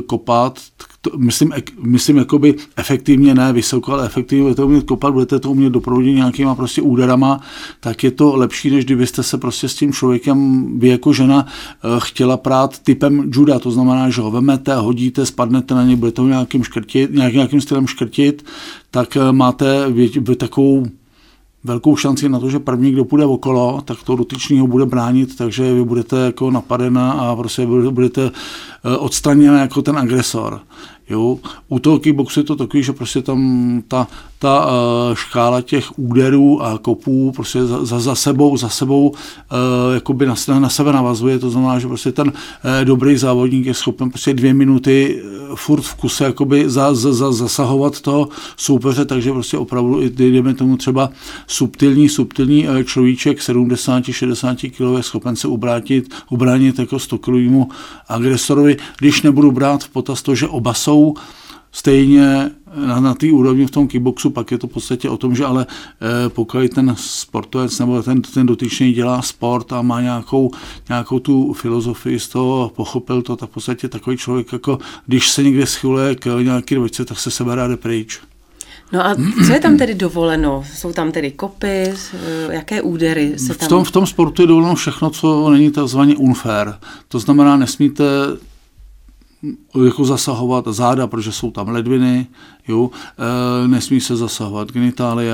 kopat, 0.06 0.60
to, 1.03 1.17
myslím, 1.17 1.53
myslím 1.81 2.17
jakoby 2.17 2.55
efektivně, 2.75 3.36
ne 3.36 3.53
vysoko, 3.53 3.93
ale 3.93 4.05
efektivně 4.05 4.43
budete 4.43 4.63
umět 4.63 4.83
kopat, 4.83 5.13
budete 5.13 5.39
to 5.39 5.51
umět 5.51 5.69
doprovodit 5.69 6.15
nějakýma 6.15 6.55
prostě 6.55 6.81
úderama, 6.81 7.41
tak 7.79 8.03
je 8.03 8.12
to 8.12 8.36
lepší, 8.36 8.69
než 8.69 8.86
kdybyste 8.86 9.24
se 9.24 9.38
prostě 9.38 9.69
s 9.69 9.75
tím 9.75 9.93
člověkem, 9.93 10.67
vy 10.79 10.88
jako 10.88 11.13
žena, 11.13 11.45
eh, 11.48 11.88
chtěla 12.00 12.38
prát 12.38 12.79
typem 12.79 13.29
juda, 13.33 13.60
to 13.60 13.72
znamená, 13.72 14.10
že 14.10 14.22
ho 14.22 14.31
vemete, 14.31 14.75
hodíte, 14.75 15.25
spadnete 15.25 15.75
na 15.75 15.83
něj, 15.83 15.95
budete 15.95 16.22
ho 16.22 16.27
nějakým, 16.27 16.63
škrtit, 16.63 17.13
nějak, 17.13 17.33
nějakým 17.33 17.62
stylem 17.62 17.88
škrtit, 17.88 18.45
tak 18.91 19.17
eh, 19.17 19.31
máte 19.31 19.86
takovou 20.38 20.86
velkou 21.63 21.96
šanci 21.96 22.29
na 22.29 22.39
to, 22.39 22.50
že 22.50 22.60
první, 22.60 22.91
kdo 22.91 23.05
půjde 23.05 23.25
okolo, 23.25 23.82
tak 23.86 24.03
to 24.03 24.15
dotyčního 24.15 24.67
bude 24.67 24.86
bránit, 24.86 25.38
takže 25.38 25.74
vy 25.74 25.84
budete 25.84 26.17
jako 26.17 26.51
napadena 26.51 27.12
a 27.12 27.36
prostě 27.36 27.65
budete 27.65 28.32
eh, 28.84 28.98
odstraněna 28.98 29.60
jako 29.60 29.82
ten 29.82 29.98
agresor. 29.98 30.60
Jo. 31.10 31.39
U 31.70 31.79
toho 31.79 32.00
kickboxu 32.00 32.39
je 32.39 32.43
to 32.43 32.55
takový, 32.55 32.84
že 32.84 32.93
prostě 32.93 33.22
tam 33.22 33.82
ta, 33.88 34.08
ta 34.39 34.65
uh, 34.65 34.72
škála 35.15 35.62
těch 35.62 36.00
úderů 36.00 36.63
a 36.63 36.77
kopů 36.77 37.32
prostě 37.32 37.65
za, 37.65 38.00
za, 38.00 38.15
sebou, 38.15 38.58
za 38.58 38.70
sebou 38.70 39.10
uh, 39.10 39.15
jakoby 39.93 40.25
na, 40.25 40.36
na 40.60 40.70
sebe 40.70 40.93
navazuje, 40.93 41.39
to 41.39 41.50
znamená, 41.50 41.79
že 41.79 41.88
prostě 41.88 42.12
ten 42.12 42.32
dobrý 42.84 43.17
závodník 43.17 43.65
je 43.65 43.74
schopen 43.74 44.10
prostě 44.10 44.34
dvě 44.34 44.53
minuty 44.53 45.24
furt 45.55 45.81
v 45.81 45.95
kuse 45.95 46.24
jakoby 46.24 46.69
za, 46.69 46.93
za, 46.93 47.13
za, 47.13 47.31
zasahovat 47.31 48.01
toho 48.01 48.29
soupeře, 48.57 49.05
takže 49.05 49.31
prostě 49.31 49.57
opravdu, 49.57 50.01
jdeme 50.01 50.53
tomu 50.53 50.77
třeba 50.77 51.10
subtilní, 51.48 52.10
subtilní 52.10 52.67
uh, 52.67 52.83
človíček 52.83 53.39
70-60 53.39 54.72
kg 54.72 54.98
je 54.98 55.03
schopen 55.03 55.36
se 55.36 55.48
ubrátit, 55.48 56.13
ubránit 56.29 56.79
jako 56.79 57.00
100 57.00 57.17
kg 57.17 57.74
agresorovi, 58.07 58.77
když 59.00 59.22
nebudu 59.22 59.51
brát 59.51 59.83
v 59.83 59.89
potaz 59.89 60.22
to, 60.22 60.36
že 60.36 60.48
oba 60.48 60.74
jsou 60.74 61.13
stejně 61.74 62.51
na, 62.75 63.00
na 63.00 63.13
té 63.13 63.32
úrovni 63.32 63.65
v 63.65 63.72
tom 63.72 63.88
kickboxu, 63.88 64.30
pak 64.30 64.51
je 64.51 64.58
to 64.58 64.68
v 64.68 64.72
podstatě 64.72 65.10
o 65.10 65.18
tom, 65.18 65.36
že 65.36 65.46
ale 65.46 65.65
eh, 65.68 66.30
pokud 66.30 66.68
ten 66.75 66.96
sportovec 66.98 67.80
nebo 67.80 68.03
ten, 68.03 68.22
ten 68.22 68.46
dotyčný 68.46 68.94
dělá 68.94 69.22
sport 69.22 69.74
a 69.74 69.82
má 69.82 70.01
nějakou, 70.01 70.51
nějakou 70.89 71.20
tu 71.20 71.53
filozofii 71.53 72.20
z 72.20 72.27
toho, 72.27 72.72
pochopil 72.75 73.22
to, 73.22 73.36
tak 73.36 73.50
v 73.50 73.53
podstatě 73.53 73.88
takový 73.88 74.18
člověk, 74.18 74.53
jako 74.53 74.77
když 75.06 75.30
se 75.30 75.44
někde 75.44 75.65
schyluje 75.65 76.15
k 76.15 76.39
nějaký 76.44 76.75
dvojce, 76.75 77.06
tak 77.06 77.20
se 77.20 77.32
sebe 77.32 77.56
ráde 77.56 77.77
pryč. 77.77 78.20
No 78.92 79.06
a 79.06 79.15
co 79.48 79.53
je 79.53 79.60
tam 79.60 79.77
tedy 79.77 79.94
dovoleno? 79.94 80.63
Jsou 80.75 80.94
tam 80.94 81.12
tedy 81.12 81.32
kopy, 81.32 81.68
eh, 81.68 81.94
jaké 82.50 82.82
údery 82.82 83.34
se 83.38 83.53
tam... 83.53 83.68
V 83.68 83.70
tom, 83.70 83.84
v 83.84 83.92
tom 83.92 84.08
sportu 84.08 84.42
je 84.42 84.48
dovoleno 84.48 84.75
všechno, 84.75 85.10
co 85.10 85.50
není 85.50 85.72
takzvaně 85.72 86.15
unfair. 86.15 86.74
To 87.08 87.20
znamená, 87.20 87.58
nesmíte 87.58 88.03
jako 89.86 90.06
zasahovat 90.06 90.68
záda, 90.68 91.08
protože 91.08 91.32
jsou 91.32 91.52
tam 91.52 91.70
ledviny, 91.70 92.28
jo, 92.68 92.90
e, 93.64 93.68
nesmí 93.68 94.02
se 94.02 94.16
zasahovat 94.16 94.72
genitálie, 94.72 95.34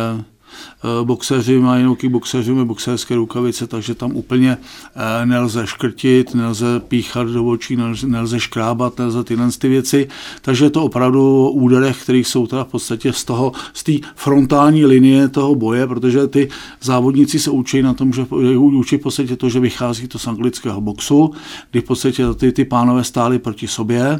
boxeři 1.03 1.59
mají 1.59 1.81
jenom 1.81 1.97
boxeři 2.09 2.51
mají 2.53 2.67
boxerské 2.67 3.15
rukavice, 3.15 3.67
takže 3.67 3.95
tam 3.95 4.15
úplně 4.15 4.57
eh, 4.95 5.25
nelze 5.25 5.67
škrtit, 5.67 6.35
nelze 6.35 6.79
píchat 6.79 7.27
do 7.27 7.45
očí, 7.45 7.77
nelze, 8.05 8.39
škrábat, 8.39 8.97
nelze 8.97 9.23
tyhle 9.23 9.49
ty 9.59 9.67
věci. 9.67 10.07
Takže 10.41 10.65
je 10.65 10.69
to 10.69 10.83
opravdu 10.83 11.45
o 11.45 11.51
úderech, 11.51 12.03
které 12.03 12.17
jsou 12.17 12.47
teda 12.47 12.63
v 12.63 12.67
podstatě 12.67 13.13
z 13.13 13.23
toho, 13.23 13.51
z 13.73 13.83
té 13.83 13.91
frontální 14.15 14.85
linie 14.85 15.27
toho 15.27 15.55
boje, 15.55 15.87
protože 15.87 16.27
ty 16.27 16.49
závodníci 16.81 17.39
se 17.39 17.51
učí 17.51 17.81
na 17.81 17.93
tom, 17.93 18.13
že 18.13 18.25
učí 18.57 18.97
v 18.97 19.01
podstatě 19.01 19.35
to, 19.35 19.49
že 19.49 19.59
vychází 19.59 20.07
to 20.07 20.19
z 20.19 20.27
anglického 20.27 20.81
boxu, 20.81 21.31
kdy 21.71 21.81
v 21.81 21.83
podstatě 21.83 22.23
ty, 22.33 22.51
ty 22.51 22.65
pánové 22.65 23.03
stáli 23.03 23.39
proti 23.39 23.67
sobě, 23.67 24.19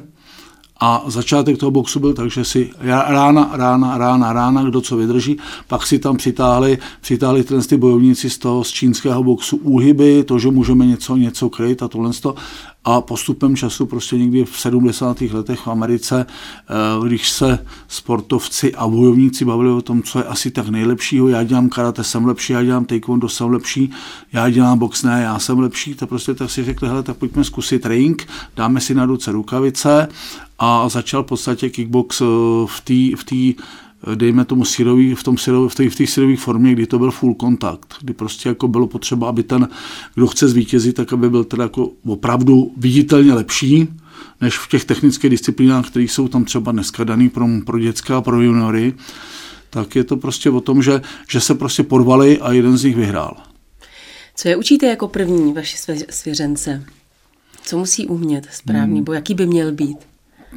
a 0.79 1.03
začátek 1.07 1.57
toho 1.57 1.71
boxu 1.71 1.99
byl 1.99 2.13
tak, 2.13 2.31
že 2.31 2.45
si 2.45 2.69
rána, 3.07 3.49
rána, 3.53 3.97
rána, 3.97 4.33
rána, 4.33 4.63
kdo 4.63 4.81
co 4.81 4.97
vydrží, 4.97 5.37
pak 5.67 5.87
si 5.87 5.99
tam 5.99 6.17
přitáhli, 6.17 6.77
přitáhli 7.01 7.43
tyhle 7.43 7.63
ty 7.63 7.77
bojovníci 7.77 8.29
z 8.29 8.37
toho 8.37 8.63
z 8.63 8.71
čínského 8.71 9.23
boxu 9.23 9.57
úhyby, 9.57 10.23
to, 10.23 10.39
že 10.39 10.51
můžeme 10.51 10.85
něco, 10.85 11.15
něco 11.15 11.49
kryt 11.49 11.83
a 11.83 11.87
tohle 11.87 12.13
a 12.85 13.01
postupem 13.01 13.55
času 13.55 13.85
prostě 13.85 14.17
někdy 14.17 14.45
v 14.45 14.59
70. 14.59 15.21
letech 15.21 15.59
v 15.59 15.67
Americe, 15.67 16.25
eh, 16.25 17.07
když 17.07 17.29
se 17.29 17.65
sportovci 17.87 18.75
a 18.75 18.87
bojovníci 18.87 19.45
bavili 19.45 19.71
o 19.71 19.81
tom, 19.81 20.03
co 20.03 20.19
je 20.19 20.25
asi 20.25 20.51
tak 20.51 20.69
nejlepšího, 20.69 21.27
já 21.27 21.43
dělám 21.43 21.69
karate, 21.69 22.03
jsem 22.03 22.25
lepší, 22.25 22.53
já 22.53 22.63
dělám 22.63 22.85
taekwondo, 22.85 23.29
jsem 23.29 23.49
lepší, 23.49 23.91
já 24.33 24.49
dělám 24.49 24.79
box, 24.79 25.03
ne, 25.03 25.21
já 25.21 25.39
jsem 25.39 25.59
lepší, 25.59 25.95
tak 25.95 26.09
prostě 26.09 26.33
tak 26.33 26.51
si 26.51 26.63
řekli, 26.63 26.87
hele, 26.87 27.03
tak 27.03 27.17
pojďme 27.17 27.43
zkusit 27.43 27.85
ring, 27.85 28.27
dáme 28.55 28.81
si 28.81 28.95
na 28.95 29.05
ruce 29.05 29.31
rukavice 29.31 30.07
a 30.59 30.89
začal 30.89 31.23
v 31.23 31.25
podstatě 31.25 31.69
kickbox 31.69 32.21
eh, 32.21 32.25
v 32.65 32.81
té 32.83 33.17
v 33.17 33.23
tý, 33.23 33.55
eh, 33.57 33.63
dejme 34.15 34.45
tomu 34.45 34.65
syrový, 34.65 35.15
v, 35.15 35.23
tom 35.23 35.37
syrový, 35.37 35.69
v 35.69 35.75
té 35.75 35.89
v 35.89 35.95
té 35.95 36.07
syrové 36.07 36.35
formě, 36.35 36.73
kdy 36.73 36.87
to 36.87 36.99
byl 36.99 37.11
full 37.11 37.33
kontakt, 37.33 37.95
kdy 38.01 38.13
prostě 38.13 38.49
jako 38.49 38.67
bylo 38.67 38.87
potřeba, 38.87 39.29
aby 39.29 39.43
ten, 39.43 39.67
kdo 40.15 40.27
chce 40.27 40.47
zvítězit, 40.47 40.95
tak 40.95 41.13
aby 41.13 41.29
byl 41.29 41.43
teda 41.43 41.63
jako 41.63 41.91
opravdu 42.05 42.73
viditelně 42.77 43.33
lepší, 43.33 43.87
než 44.41 44.57
v 44.57 44.69
těch 44.69 44.85
technických 44.85 45.29
disciplínách, 45.29 45.87
které 45.87 46.05
jsou 46.05 46.27
tam 46.27 46.45
třeba 46.45 46.71
dneska 46.71 47.03
daný 47.03 47.29
pro, 47.29 47.47
pro 47.65 47.79
dětská 47.79 48.17
a 48.17 48.21
pro 48.21 48.41
juniory, 48.41 48.93
tak 49.69 49.95
je 49.95 50.03
to 50.03 50.17
prostě 50.17 50.49
o 50.49 50.61
tom, 50.61 50.83
že, 50.83 51.01
že 51.29 51.41
se 51.41 51.55
prostě 51.55 51.83
porvali 51.83 52.39
a 52.39 52.51
jeden 52.51 52.77
z 52.77 52.83
nich 52.83 52.95
vyhrál. 52.95 53.37
Co 54.35 54.47
je 54.47 54.55
učíte 54.55 54.85
jako 54.85 55.07
první 55.07 55.53
vaši 55.53 55.77
svěřence? 56.09 56.83
Co 57.63 57.77
musí 57.77 58.07
umět 58.07 58.47
správný 58.51 58.95
hmm. 58.95 59.03
boj? 59.03 59.15
Jaký 59.15 59.33
by 59.33 59.45
měl 59.45 59.71
být? 59.71 59.97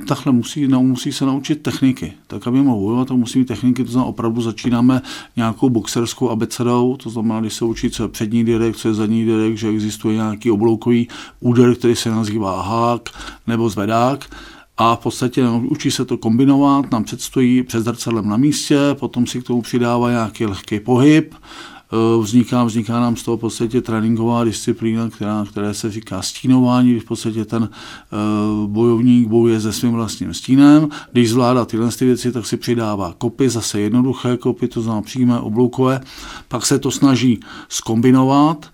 Takhle 0.08 0.32
musí, 0.32 0.68
no, 0.68 0.82
musí 0.82 1.12
se 1.12 1.26
naučit 1.26 1.62
techniky. 1.62 2.12
Tak, 2.26 2.46
aby 2.46 2.62
mohl 2.62 2.80
bojovat, 2.80 3.08
tak 3.08 3.16
musí 3.16 3.38
mít 3.38 3.48
techniky, 3.48 3.84
to 3.84 3.90
znamená 3.90 4.08
opravdu 4.08 4.42
začínáme 4.42 5.02
nějakou 5.36 5.70
boxerskou 5.70 6.30
abecedou, 6.30 6.96
to 6.96 7.10
znamená, 7.10 7.40
když 7.40 7.54
se 7.54 7.64
učí, 7.64 7.90
co 7.90 8.02
je 8.02 8.08
přední 8.08 8.44
direkt, 8.44 8.76
co 8.76 8.88
je 8.88 8.94
zadní 8.94 9.24
direkt, 9.24 9.58
že 9.58 9.68
existuje 9.68 10.14
nějaký 10.14 10.50
obloukový 10.50 11.08
úder, 11.40 11.74
který 11.74 11.96
se 11.96 12.10
nazývá 12.10 12.62
hák 12.62 13.08
nebo 13.46 13.68
zvedák, 13.68 14.26
a 14.76 14.96
v 14.96 14.98
podstatě 14.98 15.44
no, 15.44 15.62
učí 15.68 15.90
se 15.90 16.04
to 16.04 16.18
kombinovat, 16.18 16.90
nám 16.90 17.04
předstojí 17.04 17.62
před 17.62 17.84
zrcadlem 17.84 18.28
na 18.28 18.36
místě, 18.36 18.78
potom 18.94 19.26
si 19.26 19.40
k 19.40 19.46
tomu 19.46 19.62
přidává 19.62 20.10
nějaký 20.10 20.46
lehký 20.46 20.80
pohyb, 20.80 21.34
vzniká, 22.20 22.64
vzniká 22.64 23.00
nám 23.00 23.16
z 23.16 23.22
toho 23.22 23.36
v 23.36 23.40
podstatě 23.40 23.80
tréninková 23.80 24.44
disciplína, 24.44 25.10
která, 25.10 25.44
které 25.50 25.74
se 25.74 25.90
říká 25.90 26.22
stínování, 26.22 26.90
kdy 26.90 27.00
v 27.00 27.04
podstatě 27.04 27.44
ten 27.44 27.62
uh, 27.62 28.70
bojovník 28.70 29.28
bojuje 29.28 29.60
se 29.60 29.72
svým 29.72 29.92
vlastním 29.92 30.34
stínem. 30.34 30.88
Když 31.12 31.30
zvládá 31.30 31.64
tyhle 31.64 31.90
ty 31.90 32.04
věci, 32.04 32.32
tak 32.32 32.46
si 32.46 32.56
přidává 32.56 33.14
kopy, 33.18 33.48
zase 33.48 33.80
jednoduché 33.80 34.36
kopy, 34.36 34.68
to 34.68 34.82
znamená 34.82 35.02
přímé 35.02 35.40
obloukové, 35.40 36.00
pak 36.48 36.66
se 36.66 36.78
to 36.78 36.90
snaží 36.90 37.40
skombinovat. 37.68 38.70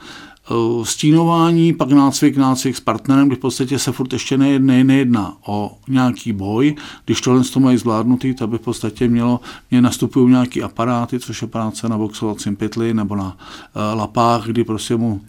Eh, 0.50 0.84
stínování, 0.84 1.72
pak 1.72 1.90
nácvik, 1.90 2.36
nácvik 2.36 2.76
s 2.76 2.80
partnerem, 2.80 3.26
kdy 3.26 3.36
v 3.36 3.38
podstatě 3.38 3.78
se 3.78 3.92
furt 3.92 4.12
ještě 4.12 4.38
nejedná, 4.38 4.74
nejedná 4.84 5.36
o 5.46 5.78
nějaký 5.88 6.32
boj. 6.32 6.74
Když 7.04 7.20
tohle 7.20 7.44
to 7.44 7.60
mají 7.60 7.78
zvládnutý, 7.78 8.34
tak 8.34 8.48
by 8.48 8.58
v 8.58 8.60
podstatě 8.60 9.08
mělo, 9.08 9.40
mě 9.70 9.82
nastupují 9.82 10.30
nějaký 10.30 10.62
aparáty, 10.62 11.20
což 11.20 11.42
je 11.42 11.48
práce 11.48 11.88
na 11.88 11.98
boxovacím 11.98 12.56
pytli 12.56 12.94
nebo 12.94 13.16
na 13.16 13.26
uh, 13.26 13.98
lapách, 13.98 14.46
kdy 14.46 14.64
prostě 14.64 14.96
mu 14.96 15.20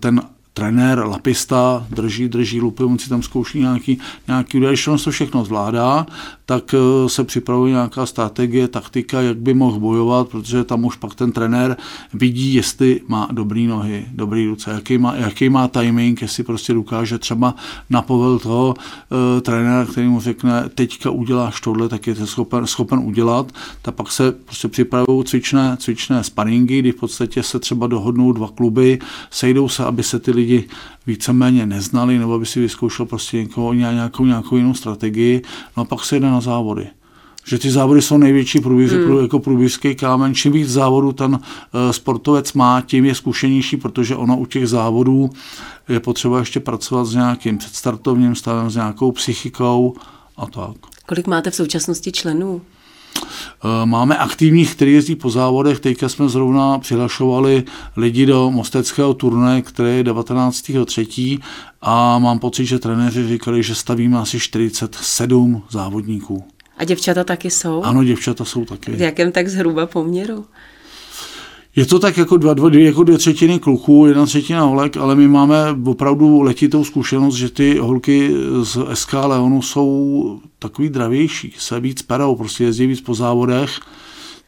ten 0.00 0.22
trenér, 0.54 0.98
lapista, 0.98 1.86
drží, 1.90 2.28
drží 2.28 2.60
lupy, 2.60 2.84
on 2.84 2.98
si 2.98 3.08
tam 3.08 3.22
zkouší 3.22 3.58
nějaký, 3.58 3.98
nějaký 4.28 4.60
když 4.60 4.86
on 4.86 4.98
to 4.98 5.10
všechno 5.10 5.44
zvládá, 5.44 6.06
tak 6.46 6.74
eh, 6.74 7.08
se 7.08 7.24
připravuje 7.24 7.72
nějaká 7.72 8.06
strategie, 8.06 8.68
taktika, 8.68 9.20
jak 9.20 9.36
by 9.38 9.54
mohl 9.54 9.80
bojovat, 9.80 10.28
protože 10.28 10.64
tam 10.64 10.84
už 10.84 10.96
pak 10.96 11.14
ten 11.14 11.32
trenér 11.32 11.76
vidí, 12.14 12.54
jestli 12.54 13.00
má 13.08 13.28
dobrý 13.32 13.66
nohy, 13.66 14.06
dobrý 14.12 14.46
ruce, 14.46 14.70
jaký 14.70 14.98
má, 14.98 15.14
jaký 15.14 15.48
má 15.48 15.68
timing, 15.68 16.22
jestli 16.22 16.42
prostě 16.42 16.74
dokáže 16.74 17.18
třeba 17.18 17.54
napovel 17.90 18.38
toho 18.38 18.74
uh, 18.74 19.40
trenéra, 19.40 19.86
který 19.86 20.08
mu 20.08 20.20
řekne, 20.20 20.68
teďka 20.74 21.10
uděláš 21.10 21.60
tohle, 21.60 21.88
tak 21.88 22.06
je 22.06 22.14
to 22.14 22.26
schopen, 22.26 22.66
schopen 22.66 22.98
udělat, 22.98 23.52
tak 23.82 23.94
pak 23.94 24.12
se 24.12 24.32
prostě 24.32 24.68
připravují 24.68 25.24
cvičné, 25.24 25.76
cvičné 25.80 26.24
sparingy, 26.24 26.78
kdy 26.78 26.92
v 26.92 26.96
podstatě 26.96 27.42
se 27.42 27.58
třeba 27.58 27.86
dohodnou 27.86 28.32
dva 28.32 28.48
kluby, 28.48 28.98
sejdou 29.30 29.68
se, 29.68 29.84
aby 29.84 30.02
se 30.02 30.18
ty 30.18 30.30
lidi 30.30 30.43
víceméně 31.06 31.66
neznali, 31.66 32.18
nebo 32.18 32.34
aby 32.34 32.46
si 32.46 32.60
vyzkoušel 32.60 33.06
prostě 33.06 33.36
někoho, 33.36 33.72
nějakou, 33.72 34.24
nějakou 34.24 34.56
jinou 34.56 34.74
strategii, 34.74 35.42
no 35.76 35.80
a 35.82 35.84
pak 35.84 36.04
se 36.04 36.20
jde 36.20 36.30
na 36.30 36.40
závody 36.40 36.86
že 37.46 37.58
ty 37.58 37.70
závody 37.70 38.02
jsou 38.02 38.18
největší 38.18 38.60
průběh, 38.60 38.92
hmm. 38.92 39.22
jako 39.22 39.38
průběžský 39.38 39.94
kámen. 39.94 40.34
Čím 40.34 40.52
víc 40.52 40.68
závodů 40.68 41.12
ten 41.12 41.32
uh, 41.32 41.38
sportovec 41.90 42.52
má, 42.52 42.80
tím 42.80 43.04
je 43.04 43.14
zkušenější, 43.14 43.76
protože 43.76 44.16
ono 44.16 44.38
u 44.38 44.46
těch 44.46 44.68
závodů 44.68 45.30
je 45.88 46.00
potřeba 46.00 46.38
ještě 46.38 46.60
pracovat 46.60 47.04
s 47.04 47.14
nějakým 47.14 47.58
předstartovním 47.58 48.34
stavem, 48.34 48.70
s 48.70 48.74
nějakou 48.74 49.12
psychikou 49.12 49.94
a 50.36 50.46
tak. 50.46 50.76
Kolik 51.06 51.26
máte 51.26 51.50
v 51.50 51.54
současnosti 51.54 52.12
členů? 52.12 52.62
Eh, 53.22 53.86
máme 53.86 54.16
aktivních, 54.16 54.74
kteří 54.74 54.92
jezdí 54.92 55.16
po 55.16 55.30
závodech. 55.30 55.80
Teďka 55.80 56.08
jsme 56.08 56.28
zrovna 56.28 56.78
přihlašovali 56.78 57.64
lidi 57.96 58.26
do 58.26 58.50
mosteckého 58.50 59.14
turné, 59.14 59.62
které 59.62 59.90
je 59.90 60.04
19.3. 60.04 61.38
a 61.82 62.18
mám 62.18 62.38
pocit, 62.38 62.66
že 62.66 62.78
trenéři 62.78 63.28
říkali, 63.28 63.62
že 63.62 63.74
stavíme 63.74 64.18
asi 64.18 64.40
47 64.40 65.62
závodníků. 65.70 66.44
A 66.78 66.84
děvčata 66.84 67.24
taky 67.24 67.50
jsou? 67.50 67.82
Ano, 67.82 68.04
děvčata 68.04 68.44
jsou 68.44 68.64
taky. 68.64 68.92
V 68.92 69.00
jakém 69.00 69.32
tak 69.32 69.48
zhruba 69.48 69.86
poměru? 69.86 70.44
Je 71.76 71.86
to 71.86 71.98
tak 71.98 72.16
jako, 72.16 72.36
dva, 72.36 72.54
dva, 72.54 72.70
jako 72.72 73.02
dvě 73.02 73.18
třetiny 73.18 73.58
kluků, 73.58 74.06
jedna 74.06 74.26
třetina 74.26 74.62
holek, 74.62 74.96
ale 74.96 75.14
my 75.14 75.28
máme 75.28 75.56
opravdu 75.84 76.40
letitou 76.40 76.84
zkušenost, 76.84 77.34
že 77.34 77.48
ty 77.48 77.78
holky 77.78 78.30
z 78.62 78.78
SK 78.94 79.12
Leonu 79.12 79.62
jsou 79.62 80.40
takový 80.58 80.88
dravější, 80.88 81.54
se 81.58 81.80
víc 81.80 82.02
perou, 82.02 82.36
prostě 82.36 82.64
jezdí 82.64 82.86
víc 82.86 83.00
po 83.00 83.14
závodech, 83.14 83.80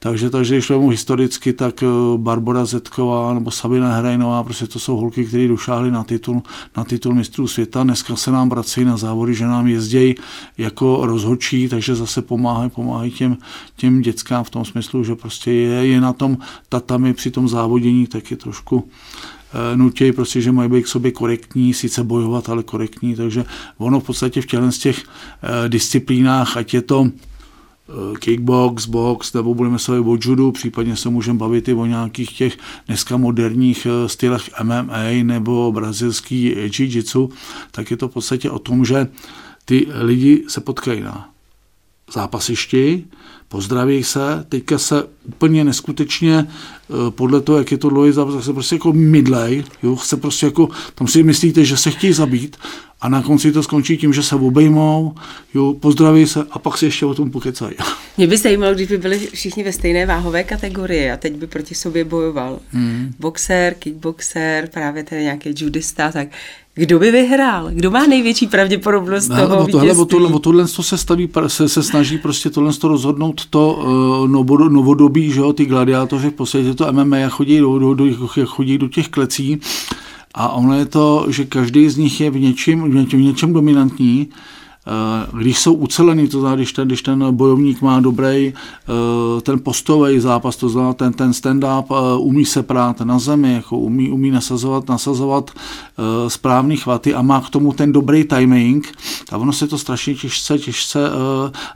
Takže, 0.07 0.31
takže 0.31 0.55
když 0.55 0.71
mu 0.71 0.89
historicky, 0.89 1.53
tak 1.53 1.83
eh, 1.83 1.87
Barbara 2.17 2.65
Zetková 2.65 3.35
nebo 3.35 3.51
Sabina 3.51 3.97
Hrajnová, 3.97 4.43
prostě 4.43 4.67
to 4.67 4.79
jsou 4.79 4.97
holky, 4.97 5.25
které 5.25 5.49
došáhly 5.49 5.91
na 5.91 6.05
titul, 6.05 6.43
na 6.77 6.85
titul 6.85 7.15
mistrů 7.15 7.49
světa. 7.49 7.83
Dneska 7.83 8.17
se 8.17 8.31
nám 8.31 8.49
vrací 8.49 8.85
na 8.85 8.97
závody, 8.97 9.35
že 9.35 9.47
nám 9.47 9.67
jezdějí 9.67 10.15
jako 10.59 11.07
rozhodčí, 11.07 11.69
takže 11.69 11.95
zase 11.95 12.23
pomáhají, 12.23 12.71
pomáhají 12.71 13.11
těm, 13.11 13.37
těm 13.77 14.01
dětskám 14.01 14.45
v 14.45 14.51
tom 14.51 14.65
smyslu, 14.65 15.05
že 15.05 15.15
prostě 15.15 15.53
je, 15.53 15.87
je 15.87 16.01
na 16.01 16.13
tom 16.13 16.39
tatami 16.69 17.15
při 17.15 17.31
tom 17.31 17.49
závodění 17.49 18.07
taky 18.07 18.37
trošku 18.37 18.89
Eh, 19.55 19.77
nutějí 19.77 20.13
prostě, 20.13 20.41
že 20.41 20.53
mají 20.53 20.71
být 20.71 20.83
k 20.83 20.87
sobě 20.87 21.11
korektní, 21.11 21.75
sice 21.75 22.05
bojovat, 22.05 22.49
ale 22.49 22.63
korektní, 22.63 23.15
takže 23.15 23.45
ono 23.79 24.01
v 24.01 24.05
podstatě 24.05 24.43
v 24.43 24.47
těchto 24.47 24.73
z 24.73 24.79
těch 24.79 24.99
eh, 25.03 25.69
disciplínách, 25.69 26.57
ať 26.57 26.75
je 26.75 26.83
to 26.83 27.11
kickbox, 28.19 28.87
box, 28.87 29.33
nebo 29.33 29.55
budeme 29.55 29.79
se 29.79 29.93
o 29.93 30.17
judu, 30.21 30.53
případně 30.53 30.97
se 30.97 31.09
můžeme 31.09 31.39
bavit 31.39 31.69
i 31.69 31.75
o 31.75 31.87
nějakých 31.87 32.33
těch 32.33 32.59
dneska 32.87 33.17
moderních 33.17 33.87
stylech 34.07 34.51
MMA 34.63 35.23
nebo 35.23 35.73
brazilský 35.73 36.55
jiu-jitsu, 36.57 37.31
tak 37.71 37.91
je 37.91 37.97
to 37.97 38.09
v 38.09 38.13
podstatě 38.13 38.51
o 38.51 38.59
tom, 38.59 38.85
že 38.85 39.09
ty 39.65 39.87
lidi 39.91 40.45
se 40.49 40.61
potkají 40.61 41.01
na 41.01 41.31
zápasišti, 42.15 43.05
pozdraví 43.49 44.05
se, 44.05 44.45
teďka 44.49 44.79
se 44.79 45.03
úplně 45.29 45.65
neskutečně 45.65 46.47
eh, 46.47 47.11
podle 47.11 47.41
toho, 47.41 47.59
jak 47.59 47.73
je 47.73 47.79
to 47.79 47.91
dlouhý 47.91 48.13
zápas, 48.13 48.45
se 48.45 48.53
prostě 48.53 48.75
jako 48.75 48.93
mydlej, 48.93 49.65
jo, 49.83 49.97
se 49.97 50.17
prostě 50.17 50.47
jako, 50.47 50.69
tam 50.95 51.09
si 51.09 51.23
myslíte, 51.23 51.65
že 51.65 51.77
se 51.77 51.91
chtějí 51.91 52.13
zabít 52.13 52.57
a 53.01 53.09
na 53.09 53.23
konci 53.23 53.53
to 53.53 53.63
skončí 53.63 53.97
tím, 53.97 54.13
že 54.13 54.23
se 54.23 54.35
obejmou, 54.35 55.15
jo, 55.55 55.75
pozdraví 55.81 56.27
se 56.27 56.47
a 56.51 56.59
pak 56.59 56.79
si 56.79 56.85
ještě 56.85 57.07
o 57.07 57.15
tom 57.15 57.31
pokecají. 57.31 57.75
Mě 58.17 58.27
by 58.27 58.37
zajímalo, 58.37 58.75
když 58.75 58.89
by 58.89 58.99
byli 58.99 59.19
všichni 59.19 59.63
ve 59.63 59.73
stejné 59.73 60.07
váhové 60.07 60.45
kategorii 60.45 61.11
a 61.11 61.17
teď 61.17 61.33
by 61.33 61.47
proti 61.47 61.75
sobě 61.75 62.05
bojoval. 62.05 62.59
Hmm. 62.71 63.13
Boxer, 63.19 63.75
kickboxer, 63.75 64.69
právě 64.73 65.05
ten 65.05 65.23
nějaký 65.23 65.55
judista, 65.57 66.13
tak 66.13 66.29
kdo 66.79 66.99
by 66.99 67.11
vyhrál? 67.11 67.71
Kdo 67.71 67.91
má 67.91 68.07
největší 68.07 68.47
pravděpodobnost 68.47 69.29
no, 69.29 69.37
toho 69.37 69.65
o 69.65 69.67
tohle, 69.67 69.93
o 69.93 70.05
tohle, 70.05 70.29
o 70.29 70.39
tohle 70.39 70.69
to 70.69 70.83
se, 70.83 70.99
staví, 70.99 71.29
se, 71.47 71.69
se 71.69 71.83
snaží 71.83 72.19
prostě 72.19 72.51
tohle 72.51 72.73
to 72.73 72.89
rozhodnout 72.89 73.36
to 73.45 73.73
uh, 73.73 74.69
novodobí, 74.69 75.31
že 75.33 75.41
jo, 75.41 75.53
ty 75.53 75.67
gladiátoři 75.67 76.31
v 76.31 76.33
podstatě 76.33 76.75
to 76.75 76.93
MMA 76.93 77.29
chodí 77.29 77.59
do, 77.59 77.79
do, 77.79 77.95
do, 77.95 78.05
chodí 78.47 78.79
do 78.79 78.89
těch 78.89 79.09
klecí 79.09 79.61
a 80.35 80.49
ono 80.49 80.75
je 80.75 80.85
to, 80.85 81.27
že 81.29 81.45
každý 81.45 81.89
z 81.89 81.97
nich 81.97 82.21
je 82.21 82.31
v 82.31 82.41
něčem, 82.41 82.83
v 82.83 82.95
něčem, 82.95 83.21
v 83.21 83.23
něčem 83.23 83.53
dominantní 83.53 84.29
když 85.33 85.59
jsou 85.59 85.75
ucelený, 85.75 86.29
to 86.29 86.41
znamená, 86.41 86.57
když 86.57 86.73
ten, 86.73 86.89
když 86.89 87.03
ten 87.03 87.35
bojovník 87.35 87.83
má 87.83 88.01
dobrý 88.01 88.53
eh, 88.55 89.41
ten 89.41 89.59
postový 89.59 90.21
zápas, 90.21 90.57
to 90.57 90.69
znamená 90.69 90.93
ten, 90.93 91.13
ten 91.13 91.31
stand-up, 91.31 91.85
eh, 91.91 92.19
umí 92.19 92.45
se 92.45 92.63
prát 92.63 93.01
na 93.01 93.19
zemi, 93.19 93.53
jako 93.53 93.79
umí, 93.79 94.11
umí 94.11 94.31
nasazovat, 94.31 94.89
nasazovat 94.89 95.51
správný 96.29 96.77
chvaty 96.77 97.15
a 97.15 97.23
má 97.23 97.41
k 97.41 97.51
tomu 97.51 97.73
ten 97.73 97.93
dobrý 97.93 98.25
timing, 98.25 98.93
tak 99.29 99.41
ono 99.41 99.53
se 99.53 99.67
to 99.67 99.79
strašně 99.79 100.15
těžce, 100.15 100.59
těžce 100.59 101.11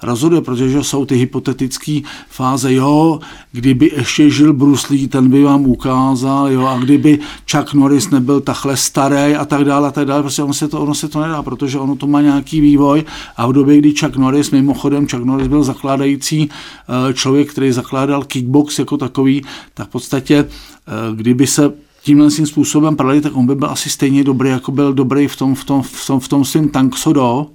rozhoduje, 0.02 0.42
protože 0.42 0.84
jsou 0.84 1.06
ty 1.06 1.16
hypotetické 1.16 2.00
fáze, 2.28 2.74
jo, 2.74 3.20
kdyby 3.52 3.90
ještě 3.96 4.30
žil 4.30 4.52
Bruce 4.52 4.86
Lee, 4.90 5.08
ten 5.08 5.30
by 5.30 5.42
vám 5.42 5.66
ukázal, 5.66 6.50
jo, 6.50 6.66
a 6.66 6.78
kdyby 6.78 7.18
Chuck 7.50 7.74
Norris 7.74 8.10
nebyl 8.10 8.40
takhle 8.40 8.76
starý 8.76 9.36
a 9.36 9.44
tak 9.44 9.64
dále, 9.64 9.88
a 9.88 9.90
tak 9.90 10.06
dále, 10.06 10.22
prostě 10.22 10.42
ono 10.42 10.54
se 10.54 10.68
to, 10.68 10.80
ono 10.80 10.94
se 10.94 11.08
to 11.08 11.20
nedá, 11.20 11.42
protože 11.42 11.78
ono 11.78 11.96
to 11.96 12.06
má 12.06 12.20
nějaký 12.20 12.60
vývoj, 12.60 12.99
a 13.36 13.46
v 13.46 13.52
době, 13.52 13.78
kdy 13.78 13.94
Chuck 13.94 14.16
Norris, 14.16 14.50
mimochodem 14.50 15.08
Chuck 15.08 15.24
Norris 15.24 15.48
byl 15.48 15.62
zakládající 15.62 16.50
eh, 16.50 17.14
člověk, 17.14 17.50
který 17.50 17.72
zakládal 17.72 18.24
kickbox 18.24 18.78
jako 18.78 18.96
takový, 18.96 19.42
tak 19.74 19.88
v 19.88 19.90
podstatě, 19.90 20.36
eh, 20.38 21.16
kdyby 21.16 21.46
se 21.46 21.72
tímhle 22.02 22.30
tím 22.30 22.46
způsobem 22.46 22.96
prodali, 22.96 23.20
tak 23.20 23.36
on 23.36 23.46
by 23.46 23.54
byl 23.54 23.70
asi 23.70 23.90
stejně 23.90 24.24
dobrý, 24.24 24.50
jako 24.50 24.72
byl 24.72 24.92
dobrý 24.92 25.28
v 25.28 25.36
tom, 25.36 25.54
v 25.54 25.64
tom, 25.64 25.82
v 25.82 26.06
tom, 26.06 26.20
v 26.20 26.28
tom 26.28 26.44
svém 26.44 26.68
Tank 26.68 26.96
Sodo, 26.96 27.46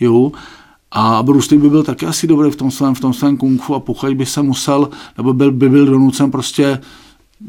jo, 0.00 0.32
a 0.92 1.22
Bruce 1.22 1.54
Lee 1.54 1.62
by 1.62 1.70
byl 1.70 1.82
taky 1.82 2.06
asi 2.06 2.26
dobrý 2.26 2.50
v 2.50 2.56
tom 2.56 2.70
svém, 2.70 2.94
v 2.94 3.00
tom 3.00 3.12
svém 3.12 3.36
kung 3.36 3.62
fu 3.62 3.74
a 3.74 3.80
pokud 3.80 4.14
by 4.14 4.26
se 4.26 4.42
musel, 4.42 4.88
nebo 5.16 5.32
byl, 5.32 5.52
by 5.52 5.68
byl 5.68 5.86
donucen 5.86 6.30
prostě 6.30 6.80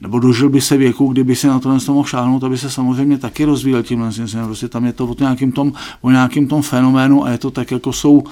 nebo 0.01 0.19
dožil 0.19 0.50
by 0.50 0.62
se 0.62 0.77
věku, 0.77 1.07
kdyby 1.07 1.36
si 1.36 1.48
na 1.48 1.60
to 1.60 1.77
mohl 1.88 2.07
šáhnout, 2.07 2.43
aby 2.43 2.57
se 2.57 2.69
samozřejmě 2.69 3.17
taky 3.17 3.45
rozvíjel 3.45 3.83
tím 3.83 4.12
Prostě 4.45 4.67
tam 4.67 4.86
je 4.86 4.93
to 4.93 5.05
o 5.05 5.15
nějakým 5.19 5.51
tom, 5.51 5.74
o 6.01 6.12
nějakým 6.12 6.48
tom 6.48 6.62
fenoménu 6.62 7.25
a 7.25 7.29
je 7.29 7.38
to 7.38 7.51
tak, 7.51 7.71
jako 7.71 7.93
jsou 7.93 8.24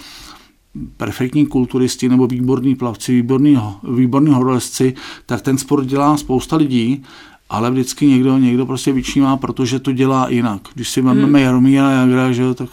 perfektní 0.98 1.46
kulturisti 1.46 2.10
nebo 2.10 2.28
výborní 2.28 2.76
plavci, 2.76 3.12
výborní, 3.12 3.58
výborní 3.96 4.34
horolezci, 4.34 4.94
tak 5.26 5.42
ten 5.42 5.58
sport 5.58 5.86
dělá 5.86 6.18
spousta 6.18 6.56
lidí, 6.56 7.04
ale 7.50 7.72
vždycky 7.72 8.06
někdo, 8.06 8.38
někdo 8.38 8.66
prostě 8.66 8.92
vyčnímá, 8.92 9.38
protože 9.38 9.80
to 9.80 9.92
dělá 9.92 10.30
jinak. 10.30 10.62
Když 10.74 10.90
si 10.90 11.02
máme 11.02 11.22
hmm. 11.24 11.36
Jaromíra 11.36 11.92
Jagra, 11.92 12.32
že 12.32 12.54
tak 12.54 12.70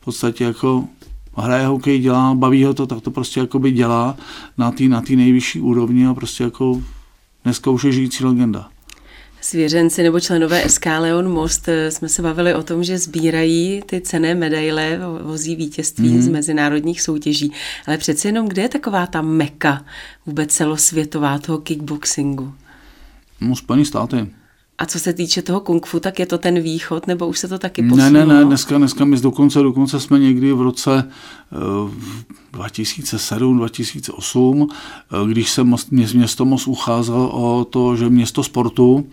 v 0.00 0.04
podstatě 0.04 0.44
jako 0.44 0.84
hraje 1.36 1.66
hokej, 1.66 1.98
dělá, 1.98 2.34
baví 2.34 2.64
ho 2.64 2.74
to, 2.74 2.86
tak 2.86 3.00
to 3.00 3.10
prostě 3.10 3.40
jako 3.40 3.58
by 3.58 3.72
dělá 3.72 4.16
na 4.58 4.70
té 4.70 4.84
na 4.84 5.02
nejvyšší 5.08 5.60
úrovni 5.60 6.06
a 6.06 6.14
prostě 6.14 6.44
jako 6.44 6.82
Dneska 7.44 7.70
už 7.70 7.84
je 7.84 7.92
žijící 7.92 8.24
legenda. 8.24 8.70
Svěřenci 9.40 10.02
nebo 10.02 10.20
členové 10.20 10.68
SK 10.68 10.86
Leon 10.86 11.32
Most 11.32 11.68
eh, 11.68 11.90
jsme 11.90 12.08
se 12.08 12.22
bavili 12.22 12.54
o 12.54 12.62
tom, 12.62 12.84
že 12.84 12.98
sbírají 12.98 13.82
ty 13.86 14.00
cené 14.00 14.34
medaile, 14.34 15.00
vozí 15.22 15.56
vítězství 15.56 16.08
mm. 16.08 16.22
z 16.22 16.28
mezinárodních 16.28 17.02
soutěží. 17.02 17.52
Ale 17.86 17.98
přeci 17.98 18.28
jenom, 18.28 18.48
kde 18.48 18.62
je 18.62 18.68
taková 18.68 19.06
ta 19.06 19.22
meka 19.22 19.84
vůbec 20.26 20.54
celosvětová 20.54 21.38
toho 21.38 21.58
kickboxingu? 21.58 22.54
No, 23.40 23.56
Spojené 23.56 23.84
státy. 23.84 24.26
A 24.78 24.86
co 24.86 24.98
se 24.98 25.12
týče 25.12 25.42
toho 25.42 25.60
kung 25.60 25.86
fu, 25.86 26.00
tak 26.00 26.18
je 26.18 26.26
to 26.26 26.38
ten 26.38 26.60
východ, 26.60 27.06
nebo 27.06 27.26
už 27.26 27.38
se 27.38 27.48
to 27.48 27.58
taky 27.58 27.82
posunulo? 27.82 28.10
Ne, 28.10 28.26
ne, 28.26 28.34
ne, 28.34 28.44
dneska, 28.44 28.78
dneska 28.78 29.04
my 29.04 29.20
dokonce, 29.20 29.62
dokonce 29.62 30.00
jsme 30.00 30.18
někdy 30.18 30.52
v 30.52 30.60
roce 30.60 31.10
uh, 31.84 31.90
2007, 32.52 33.56
2008, 33.56 34.60
uh, 34.60 34.68
když 35.28 35.50
se 35.50 35.64
město 35.90 36.44
Mos 36.44 36.66
ucházel 36.66 37.30
o 37.32 37.64
to, 37.64 37.96
že 37.96 38.08
město 38.08 38.42
sportu, 38.42 39.06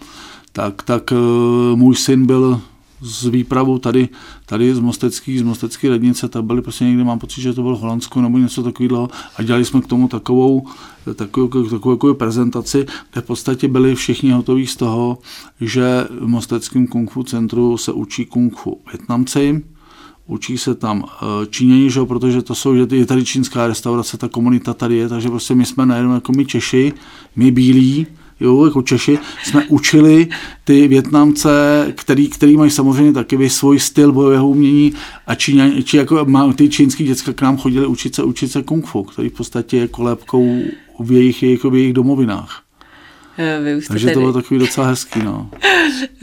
tak, 0.52 0.84
tak 0.84 1.12
uh, 1.12 1.78
můj 1.80 1.96
syn 1.96 2.26
byl 2.26 2.62
z 3.02 3.26
výpravu 3.26 3.80
tady, 3.80 4.10
tady 4.46 4.76
z 4.76 4.80
Mostecký, 4.80 5.40
z 5.40 5.42
Mostecký 5.42 5.90
radnice, 5.90 6.30
tak 6.30 6.44
byli 6.44 6.62
prostě 6.62 6.86
někde, 6.86 7.04
mám 7.04 7.20
pocit, 7.20 7.42
že 7.42 7.54
to 7.54 7.62
bylo 7.62 7.78
Holandsko 7.78 8.22
nebo 8.22 8.38
něco 8.38 8.64
takového 8.64 9.10
a 9.38 9.44
dělali 9.44 9.66
jsme 9.66 9.82
k 9.82 9.88
tomu 9.88 10.08
takovou, 10.08 10.68
takovou, 11.16 11.48
takovou, 11.48 11.96
takovou 11.96 12.14
prezentaci, 12.14 12.86
kde 13.12 13.22
v 13.22 13.26
podstatě 13.26 13.68
byli 13.68 13.96
všichni 13.96 14.32
hotoví 14.32 14.68
z 14.68 14.76
toho, 14.76 15.18
že 15.62 16.08
v 16.20 16.28
Mosteckém 16.28 16.88
kung 16.88 17.12
fu 17.12 17.24
centru 17.24 17.78
se 17.78 17.92
učí 17.92 18.26
kung 18.26 18.58
fu 18.58 18.82
Větnamci, 18.92 19.64
učí 20.28 20.58
se 20.58 20.76
tam 20.76 21.04
eh, 21.06 21.46
Číňani, 21.46 21.90
že? 21.90 22.06
protože 22.06 22.42
to 22.42 22.56
jsou, 22.56 22.76
že 22.76 22.88
je 22.92 23.06
tady 23.06 23.26
čínská 23.26 23.68
restaurace, 23.68 24.18
ta 24.18 24.28
komunita 24.28 24.74
tady 24.74 24.96
je, 24.96 25.10
takže 25.10 25.30
prostě 25.30 25.56
my 25.56 25.66
jsme 25.66 25.86
najednou 25.86 26.14
jako 26.14 26.32
my 26.32 26.46
Češi, 26.46 26.94
my 27.36 27.52
bílí, 27.52 28.08
jo, 28.42 28.66
jako 28.66 28.82
Češi, 28.82 29.20
jsme 29.44 29.66
učili 29.68 30.28
ty 30.64 30.88
Větnamce, 30.88 31.50
který, 31.96 32.30
který 32.30 32.58
mají 32.58 32.72
samozřejmě 32.72 33.14
taky 33.14 33.50
svůj 33.50 33.80
styl 33.80 34.12
bojového 34.12 34.50
umění 34.50 34.94
a 35.28 35.36
Číňani, 35.36 35.84
či 35.84 35.98
jako 35.98 36.26
ty 36.56 36.70
čínský 36.70 37.04
děcka 37.04 37.34
k 37.34 37.42
nám 37.42 37.58
chodili 37.58 37.88
učit 37.88 38.16
se, 38.16 38.24
učit 38.24 38.52
se 38.52 38.62
kung 38.62 38.86
fu, 38.86 39.04
který 39.04 39.30
v 39.30 39.34
podstatě 39.34 39.78
je 39.78 39.88
kolébkou 39.88 40.62
v 41.00 41.12
jejich, 41.12 41.44
jako 41.44 41.70
v 41.70 41.76
jejich 41.76 41.94
domovinách. 41.94 42.64
Eh, 43.38 43.60
vy 43.64 43.76
už 43.76 43.88
Takže 43.88 44.06
tady... 44.06 44.14
to 44.14 44.20
bylo 44.20 44.34
takový 44.34 44.60
docela 44.60 44.88
hezký, 44.88 45.20
no. 45.24 45.50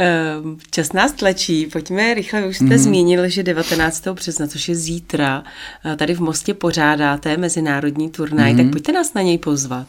Eh, 0.00 0.35
čas 0.70 0.92
nás 0.92 1.12
tlačí, 1.12 1.66
pojďme 1.66 2.14
rychle, 2.14 2.40
vy 2.42 2.48
už 2.48 2.57
jste 2.57 2.64
mm-hmm. 2.64 2.78
zmínil, 2.78 3.28
že 3.28 3.42
19. 3.42 4.09
března, 4.09 4.46
což 4.46 4.68
je 4.68 4.74
zítra, 4.74 5.44
eh, 5.85 5.96
tady 5.96 6.14
v 6.14 6.20
Mostě 6.20 6.54
pořádáte 6.54 7.37
mezinárodní 7.37 8.11
turnaj, 8.11 8.52
mm-hmm. 8.52 8.57
tak 8.57 8.72
pojďte 8.72 8.92
nás 8.92 9.14
na 9.14 9.22
něj 9.22 9.38
pozvat. 9.38 9.87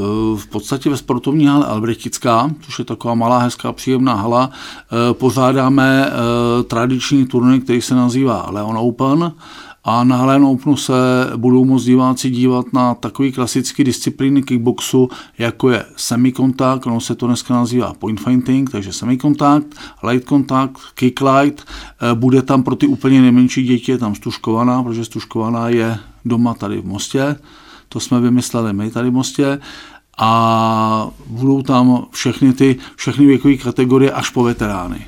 Eh, 0.00 0.36
v 0.36 0.46
podstatě 0.46 0.90
ve 0.90 0.96
sportovní 0.96 1.46
hale 1.46 1.66
Albrechtická, 1.66 2.50
což 2.60 2.78
je 2.78 2.84
taková 2.84 3.14
malá, 3.14 3.38
hezká, 3.38 3.72
příjemná 3.72 4.14
hala, 4.14 4.50
eh, 4.50 5.14
pořádáme 5.14 6.06
eh, 6.06 6.62
tradiční 6.62 7.26
turnaj, 7.26 7.60
který 7.60 7.82
se 7.82 7.94
nazývá 7.94 8.46
Leon 8.50 8.78
Open 8.78 9.32
a 9.84 10.04
na 10.04 10.24
Leon 10.24 10.44
Openu 10.44 10.76
se 10.76 10.92
budou 11.36 11.64
moct 11.64 11.84
diváci 11.84 12.30
dívat 12.30 12.66
na 12.72 12.94
takový 12.94 13.32
klasický 13.32 13.84
disciplíny 13.84 14.42
kickboxu, 14.42 15.08
jako 15.38 15.70
je 15.70 15.84
semi-kontakt, 15.96 16.86
ono 16.86 17.00
se 17.00 17.14
to 17.14 17.26
dneska 17.26 17.54
nazývá 17.54 17.94
point 17.94 18.20
fighting, 18.20 18.70
takže 18.70 18.92
semi-kontakt, 18.92 19.66
light 20.02 20.28
contact, 20.28 20.80
kick 20.94 21.20
light, 21.20 21.64
bude 22.14 22.42
tam 22.42 22.62
pro 22.62 22.76
ty 22.76 22.86
úplně 22.86 23.20
nejmenší 23.22 23.64
děti, 23.64 23.92
je 23.92 23.98
tam 23.98 24.14
stuškovaná, 24.14 24.82
protože 24.82 25.04
stuškovaná 25.04 25.68
je 25.68 25.98
doma 26.24 26.54
tady 26.54 26.80
v 26.80 26.84
Mostě, 26.84 27.36
to 27.88 28.00
jsme 28.00 28.20
vymysleli 28.20 28.72
my 28.72 28.90
tady 28.90 29.10
v 29.10 29.12
Mostě 29.12 29.58
a 30.18 31.10
budou 31.26 31.62
tam 31.62 32.06
všechny 32.10 32.52
ty 32.52 32.76
všechny 32.96 33.26
věkové 33.26 33.56
kategorie 33.56 34.10
až 34.12 34.30
po 34.30 34.42
veterány. 34.42 35.06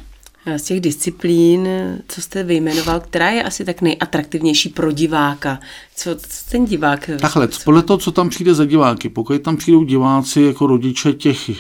Z 0.57 0.63
těch 0.63 0.81
disciplín, 0.81 1.69
co 2.09 2.21
jste 2.21 2.43
vyjmenoval, 2.43 3.01
která 3.01 3.31
je 3.31 3.43
asi 3.43 3.65
tak 3.65 3.83
nejatraktivnější 3.83 4.69
pro 4.69 4.93
diváka? 4.93 5.59
Co, 5.97 6.15
co 6.15 6.51
ten 6.51 6.65
divák... 6.65 7.11
Takhle, 7.21 7.49
podle 7.65 7.83
toho, 7.83 7.99
co 7.99 8.13
tam 8.13 8.29
přijde 8.29 8.55
za 8.55 8.65
diváky. 8.65 9.09
Pokud 9.09 9.43
tam 9.43 9.57
přijdou 9.57 9.85
diváci 9.85 10.41
jako 10.41 10.67
rodiče 10.67 11.13
těch 11.13 11.51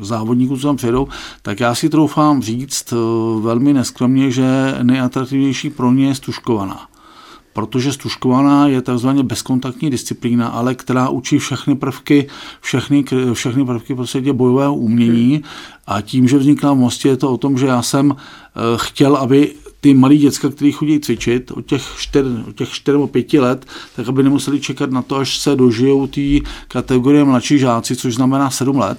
závodníků, 0.00 0.56
co 0.56 0.66
tam 0.66 0.76
přijedou, 0.76 1.08
tak 1.42 1.60
já 1.60 1.74
si 1.74 1.88
troufám 1.88 2.42
říct 2.42 2.92
eh, 2.92 2.96
velmi 3.40 3.72
neskromně, 3.72 4.30
že 4.30 4.44
nejatraktivnější 4.82 5.70
pro 5.70 5.92
ně 5.92 6.06
je 6.06 6.14
stuškovaná 6.14 6.89
protože 7.52 7.92
stuškovaná 7.92 8.66
je 8.66 8.82
takzvaně 8.82 9.22
bezkontaktní 9.22 9.90
disciplína, 9.90 10.48
ale 10.48 10.74
která 10.74 11.08
učí 11.08 11.38
všechny 11.38 11.74
prvky, 11.76 12.26
všechny, 12.60 13.04
všechny 13.32 13.64
prvky 13.64 13.94
prostě 13.94 14.32
bojového 14.32 14.74
umění. 14.74 15.42
A 15.86 16.00
tím, 16.00 16.28
že 16.28 16.38
vznikla 16.38 16.72
v 16.72 16.76
Mostě, 16.76 17.08
je 17.08 17.16
to 17.16 17.32
o 17.32 17.36
tom, 17.36 17.58
že 17.58 17.66
já 17.66 17.82
jsem 17.82 18.16
eh, 18.16 18.60
chtěl, 18.76 19.16
aby 19.16 19.54
ty 19.80 19.94
malí 19.94 20.18
děcka, 20.18 20.48
kteří 20.48 20.72
chodí 20.72 21.00
cvičit 21.00 21.50
od 21.50 21.66
těch 21.66 21.82
4, 21.98 22.28
od 22.48 22.56
těch 22.56 22.68
4 22.68 22.92
nebo 22.92 23.06
5 23.06 23.32
let, 23.32 23.66
tak 23.96 24.08
aby 24.08 24.22
nemuseli 24.22 24.60
čekat 24.60 24.90
na 24.90 25.02
to, 25.02 25.16
až 25.16 25.38
se 25.38 25.56
dožijou 25.56 26.06
té 26.06 26.20
kategorie 26.68 27.24
mladší 27.24 27.58
žáci, 27.58 27.96
což 27.96 28.14
znamená 28.14 28.50
7 28.50 28.78
let, 28.78 28.98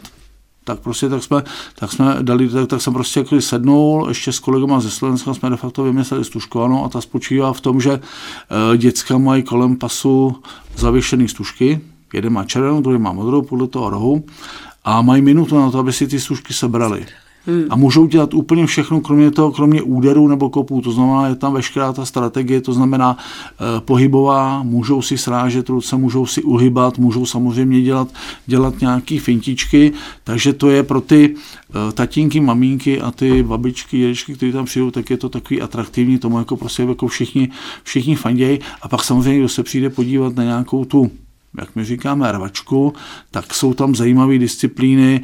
tak 0.72 0.80
prostě 0.80 1.10
tak 1.10 1.24
jsme, 1.24 1.44
tak 1.76 1.92
jsme 1.92 2.16
dali, 2.22 2.50
tak, 2.50 2.68
tak 2.68 2.82
jsem 2.82 2.94
prostě 2.94 3.20
jako 3.20 3.42
sednul, 3.42 4.06
ještě 4.08 4.32
s 4.32 4.40
kolegama 4.40 4.80
ze 4.80 4.92
Slovenska 4.92 5.34
jsme 5.34 5.50
de 5.50 5.58
facto 5.58 5.84
vymysleli 5.84 6.26
stužkovanou 6.26 6.86
a 6.86 6.90
ta 6.90 7.02
spočívá 7.02 7.54
v 7.54 7.62
tom, 7.62 7.82
že 7.82 7.92
uh, 7.92 8.78
děcka 8.78 9.18
mají 9.18 9.44
kolem 9.44 9.76
pasu 9.76 10.36
zavěšený 10.76 11.28
stužky, 11.28 11.82
jeden 12.14 12.34
má 12.34 12.44
červenou, 12.44 12.82
druhý 12.82 12.98
má 12.98 13.12
modrou 13.12 13.42
podle 13.42 13.68
toho 13.68 13.90
rohu 13.90 14.24
a 14.84 15.02
mají 15.02 15.22
minutu 15.22 15.60
na 15.60 15.72
to, 15.72 15.80
aby 15.80 15.94
si 15.94 16.08
ty 16.08 16.20
stužky 16.20 16.54
sebrali. 16.54 17.06
Hmm. 17.46 17.66
A 17.70 17.76
můžou 17.76 18.08
dělat 18.08 18.34
úplně 18.34 18.66
všechno, 18.66 19.02
kromě 19.02 19.32
toho, 19.32 19.52
kromě 19.52 19.82
úderů 19.82 20.28
nebo 20.28 20.50
kopů. 20.50 20.82
To 20.82 20.92
znamená, 20.92 21.28
je 21.28 21.36
tam 21.36 21.54
veškerá 21.54 21.94
ta 21.94 22.06
strategie, 22.06 22.62
to 22.62 22.74
znamená 22.74 23.18
eh, 23.18 23.82
pohybová, 23.82 24.64
můžou 24.64 25.02
si 25.02 25.18
srážet 25.18 25.70
ruce, 25.70 25.98
můžou 25.98 26.26
si 26.26 26.44
uhybat, 26.44 26.98
můžou 26.98 27.26
samozřejmě 27.26 27.82
dělat, 27.82 28.08
dělat 28.46 28.82
nějaký 28.82 29.20
fintičky, 29.20 29.92
takže 30.24 30.54
to 30.54 30.70
je 30.70 30.84
pro 30.84 31.02
ty 31.02 31.36
eh, 31.36 31.92
tatínky, 31.92 32.40
mamínky 32.40 33.02
a 33.02 33.12
ty 33.12 33.44
babičky, 33.44 33.98
dědečky, 33.98 34.34
kteří 34.34 34.52
tam 34.52 34.66
přijdou, 34.66 34.92
tak 34.92 35.10
je 35.10 35.18
to 35.18 35.30
takový 35.30 35.62
atraktivní, 35.62 36.18
tomu 36.18 36.38
jako 36.38 36.58
prostě 36.58 36.84
jako 36.84 37.08
všichni, 37.08 37.50
všichni 37.84 38.16
fandějí. 38.16 38.60
A 38.82 38.88
pak 38.88 39.04
samozřejmě, 39.04 39.40
kdo 39.40 39.50
se 39.50 39.64
přijde 39.64 39.90
podívat 39.90 40.36
na 40.36 40.44
nějakou 40.44 40.86
tu 40.86 41.12
jak 41.58 41.76
my 41.76 41.86
říkáme, 41.86 42.32
rvačku, 42.32 42.94
tak 43.32 43.54
jsou 43.54 43.74
tam 43.74 43.96
zajímavé 43.96 44.38
disciplíny. 44.38 45.22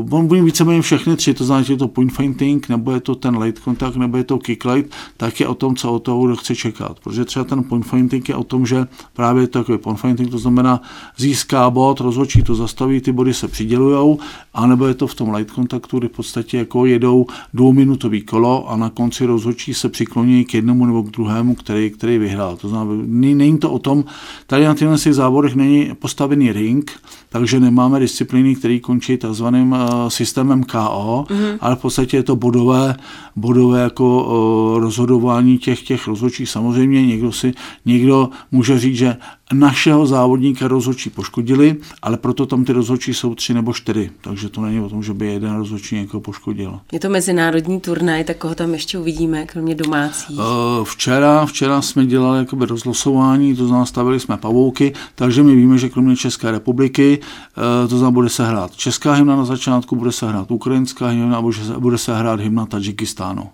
Uh, 0.00 0.14
on 0.14 0.26
bude 0.26 0.42
víceméně 0.42 0.82
všechny 0.82 1.16
tři, 1.16 1.34
to 1.34 1.44
znamená, 1.44 1.66
že 1.66 1.72
je 1.72 1.76
to 1.76 1.88
point 1.88 2.12
fainting, 2.12 2.68
nebo 2.68 2.92
je 2.92 3.00
to 3.00 3.14
ten 3.14 3.38
light 3.38 3.64
contact, 3.64 3.96
nebo 3.96 4.16
je 4.16 4.24
to 4.24 4.38
kick 4.38 4.64
light, 4.64 4.92
tak 5.16 5.40
je 5.40 5.48
o 5.48 5.54
tom, 5.54 5.76
co 5.76 5.92
od 5.92 5.98
toho 5.98 6.36
chce 6.36 6.56
čekat. 6.56 7.00
Protože 7.00 7.24
třeba 7.24 7.44
ten 7.44 7.64
point 7.64 7.86
fainting 7.86 8.28
je 8.28 8.34
o 8.34 8.44
tom, 8.44 8.66
že 8.66 8.86
právě 9.12 9.46
takový 9.46 9.78
point 9.78 10.00
fainting, 10.00 10.30
to 10.30 10.38
znamená 10.38 10.82
získá 11.16 11.70
bod, 11.70 12.00
rozhočí 12.00 12.42
to 12.42 12.54
zastaví, 12.54 13.00
ty 13.00 13.12
body 13.12 13.34
se 13.34 13.48
přidělujou, 13.48 14.18
anebo 14.54 14.86
je 14.86 14.94
to 14.94 15.06
v 15.06 15.14
tom 15.14 15.34
light 15.34 15.54
contactu, 15.54 15.98
kdy 15.98 16.08
v 16.08 16.12
podstatě 16.12 16.58
jako 16.58 16.86
jedou 16.86 17.26
dvouminutový 17.54 18.22
kolo 18.22 18.70
a 18.70 18.76
na 18.76 18.90
konci 18.90 19.26
rozhočí 19.26 19.74
se 19.74 19.88
přikloní 19.88 20.44
k 20.44 20.54
jednomu 20.54 20.86
nebo 20.86 21.02
k 21.02 21.10
druhému, 21.10 21.54
který, 21.54 21.90
který 21.90 22.18
vyhrál. 22.18 22.56
To 22.56 22.68
znamená, 22.68 23.02
není 23.06 23.58
to 23.58 23.70
o 23.70 23.78
tom, 23.78 24.04
tady 24.46 24.64
na 24.64 24.74
tyhle 24.74 24.98
závodech 25.20 25.54
není 25.54 25.92
postavený 25.98 26.52
ring, 26.52 26.92
takže 27.28 27.60
nemáme 27.60 28.00
disciplíny, 28.00 28.56
které 28.56 28.78
končí 28.78 29.16
takzvaným 29.16 29.76
eh, 29.76 30.10
systémem 30.10 30.64
KO, 30.64 31.24
mm-hmm. 31.28 31.58
ale 31.60 31.76
v 31.76 31.78
podstatě 31.78 32.16
je 32.16 32.22
to 32.22 32.36
bodové, 32.36 32.96
bodové 33.36 33.80
jako 33.80 34.06
eh, 34.06 34.80
rozhodování 34.80 35.58
těch, 35.58 35.82
těch 35.82 36.06
rozhodčích. 36.06 36.48
Samozřejmě 36.48 37.06
někdo, 37.06 37.32
si, 37.32 37.52
někdo 37.84 38.28
může 38.52 38.78
říct, 38.78 38.96
že 38.96 39.16
našeho 39.52 40.06
závodníka 40.06 40.68
rozhodčí 40.68 41.10
poškodili, 41.10 41.76
ale 42.02 42.16
proto 42.16 42.46
tam 42.46 42.64
ty 42.64 42.72
rozhodčí 42.72 43.14
jsou 43.14 43.34
tři 43.34 43.54
nebo 43.54 43.72
čtyři, 43.72 44.10
takže 44.20 44.48
to 44.48 44.60
není 44.60 44.80
o 44.80 44.88
tom, 44.88 45.02
že 45.02 45.14
by 45.14 45.26
jeden 45.26 45.56
rozhodčí 45.56 45.96
někoho 45.96 46.20
poškodil. 46.20 46.80
Je 46.92 47.00
to 47.00 47.08
mezinárodní 47.08 47.80
turnaj, 47.80 48.24
tak 48.24 48.36
koho 48.36 48.54
tam 48.54 48.72
ještě 48.72 48.98
uvidíme, 48.98 49.46
kromě 49.46 49.74
domácí? 49.74 50.38
Eh, 50.40 50.84
včera, 50.84 51.46
včera 51.46 51.82
jsme 51.82 52.06
dělali 52.06 52.38
jakoby 52.38 52.66
rozlosování, 52.66 53.56
to 53.56 53.66
znamená 53.66 53.86
stavili 53.86 54.20
jsme 54.20 54.36
pavouky, 54.36 54.92
takže 55.14 55.42
my 55.42 55.54
víme, 55.54 55.78
že 55.78 55.88
kromě 55.88 56.16
České 56.16 56.50
republiky, 56.50 57.18
eh, 57.20 57.88
to 57.88 57.98
znamená 57.98 58.10
bude 58.10 58.28
se 58.28 58.46
hrát 58.46 58.76
česká 58.76 59.12
hymna 59.12 59.36
na 59.36 59.44
začátku, 59.44 59.96
bude 59.96 60.12
se 60.12 60.28
hrát 60.28 60.50
ukrajinská 60.50 61.06
hymna 61.06 61.38
a 61.38 61.42
bude 61.78 61.98
se 61.98 62.18
hrát 62.18 62.40
hymna 62.40 62.66
Tadžikistánu. 62.66 63.50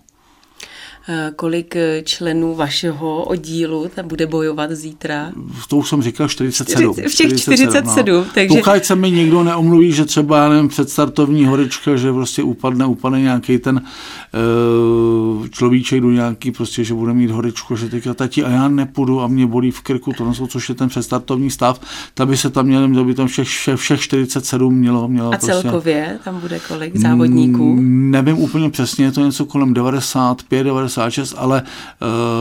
Eh, 1.09 1.31
kolik 1.35 1.75
eh, 1.75 2.01
členů 2.05 2.55
vašeho 2.55 3.23
oddílu 3.23 3.89
tam 3.95 4.07
bude 4.07 4.27
bojovat 4.27 4.71
zítra? 4.71 5.31
To 5.69 5.77
už 5.77 5.89
jsem 5.89 6.01
říkal 6.01 6.27
47. 6.27 6.93
V 6.93 6.95
těch 6.95 7.11
47, 7.11 7.55
47 7.55 8.09
no. 8.09 8.25
takže... 8.33 8.57
Pokud 8.57 8.85
se 8.85 8.95
mi 8.95 9.11
někdo 9.11 9.43
neomluví, 9.43 9.91
že 9.91 10.05
třeba, 10.05 10.49
nevím, 10.49 10.67
předstartovní 10.67 11.45
horička, 11.45 11.95
že 11.95 12.13
prostě 12.13 12.43
upadne, 12.43 12.85
upadne 12.85 13.21
nějaký 13.21 13.57
ten 13.57 13.81
uh, 15.39 15.47
človíček 15.47 16.01
do 16.01 16.11
nějaký, 16.11 16.51
prostě, 16.51 16.83
že 16.83 16.93
bude 16.93 17.13
mít 17.13 17.31
horičku, 17.31 17.75
že 17.75 17.89
teďka 17.89 18.13
tati 18.13 18.43
a 18.43 18.49
já 18.49 18.67
nepůjdu 18.67 19.21
a 19.21 19.27
mě 19.27 19.47
bolí 19.47 19.71
v 19.71 19.81
krku, 19.81 20.13
to 20.13 20.33
jsou, 20.33 20.47
což 20.47 20.69
je 20.69 20.75
ten 20.75 20.89
předstartovní 20.89 21.51
stav, 21.51 21.81
tak 22.13 22.27
by 22.27 22.37
se 22.37 22.49
tam 22.49 22.65
mělo, 22.65 23.03
by 23.03 23.13
tam 23.13 23.27
všech, 23.27 23.47
všech, 23.47 23.75
všech 23.75 24.01
47 24.01 24.75
mělo. 24.75 25.07
mělo 25.07 25.27
a 25.27 25.37
prostě, 25.37 25.61
celkově 25.61 26.19
tam 26.23 26.39
bude 26.39 26.59
kolik 26.67 26.97
závodníků? 26.97 27.77
Nevím 27.81 28.37
úplně 28.37 28.69
přesně, 28.69 29.05
je 29.05 29.11
to 29.11 29.25
něco 29.25 29.45
kolem 29.45 29.73
95, 29.73 30.63
90 30.63 30.96
96, 30.97 31.35
ale 31.37 31.63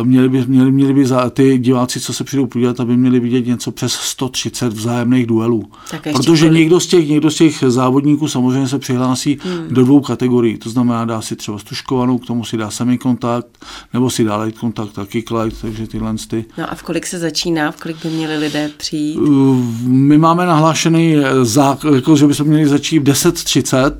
uh, 0.01 0.07
měli, 0.07 0.29
by, 0.29 0.45
měli, 0.47 0.73
měli 0.73 0.95
by 0.95 1.07
za 1.07 1.31
ty 1.31 1.59
diváci, 1.59 2.01
co 2.01 2.13
se 2.13 2.25
přijdou 2.25 2.47
podívat, 2.47 2.81
aby 2.81 2.97
měli 2.97 3.21
vidět 3.21 3.47
něco 3.47 3.71
přes 3.71 3.93
130 3.93 4.73
vzájemných 4.73 5.27
duelů. 5.27 5.71
Protože 6.13 6.49
někdo 6.49 6.81
z, 6.81 6.87
těch, 6.87 7.09
někdo 7.09 7.31
z 7.31 7.35
těch 7.35 7.65
závodníků 7.67 8.29
samozřejmě 8.29 8.69
se 8.69 8.79
přihlásí 8.79 9.39
hmm. 9.45 9.69
do 9.69 9.85
dvou 9.85 10.01
kategorií. 10.01 10.59
To 10.59 10.71
znamená, 10.71 11.05
dá 11.05 11.21
si 11.21 11.37
třeba 11.37 11.59
stuškovanou, 11.59 12.19
k 12.19 12.27
tomu 12.27 12.45
si 12.45 12.57
dá 12.57 12.71
semikontakt, 12.71 13.65
nebo 13.93 14.11
si 14.11 14.25
dá 14.25 14.37
light 14.37 14.61
kontakt, 14.61 14.93
taky 14.93 15.25
light, 15.43 15.61
takže 15.61 15.87
tyhle 15.87 16.15
ty. 16.29 16.45
No 16.59 16.73
a 16.73 16.75
v 16.75 16.83
kolik 16.83 17.07
se 17.07 17.19
začíná, 17.19 17.71
v 17.73 17.83
kolik 17.83 17.97
by 18.03 18.11
měli 18.11 18.37
lidé 18.37 18.71
přijít? 18.77 19.17
Uh, 19.17 19.57
my 19.87 20.19
máme 20.19 20.47
nahlášený, 20.47 21.17
zá, 21.43 21.79
jako, 21.95 22.17
že 22.17 22.27
bychom 22.27 22.47
měli 22.47 22.69
začít 22.69 22.99
v 22.99 23.03
10.30, 23.03 23.93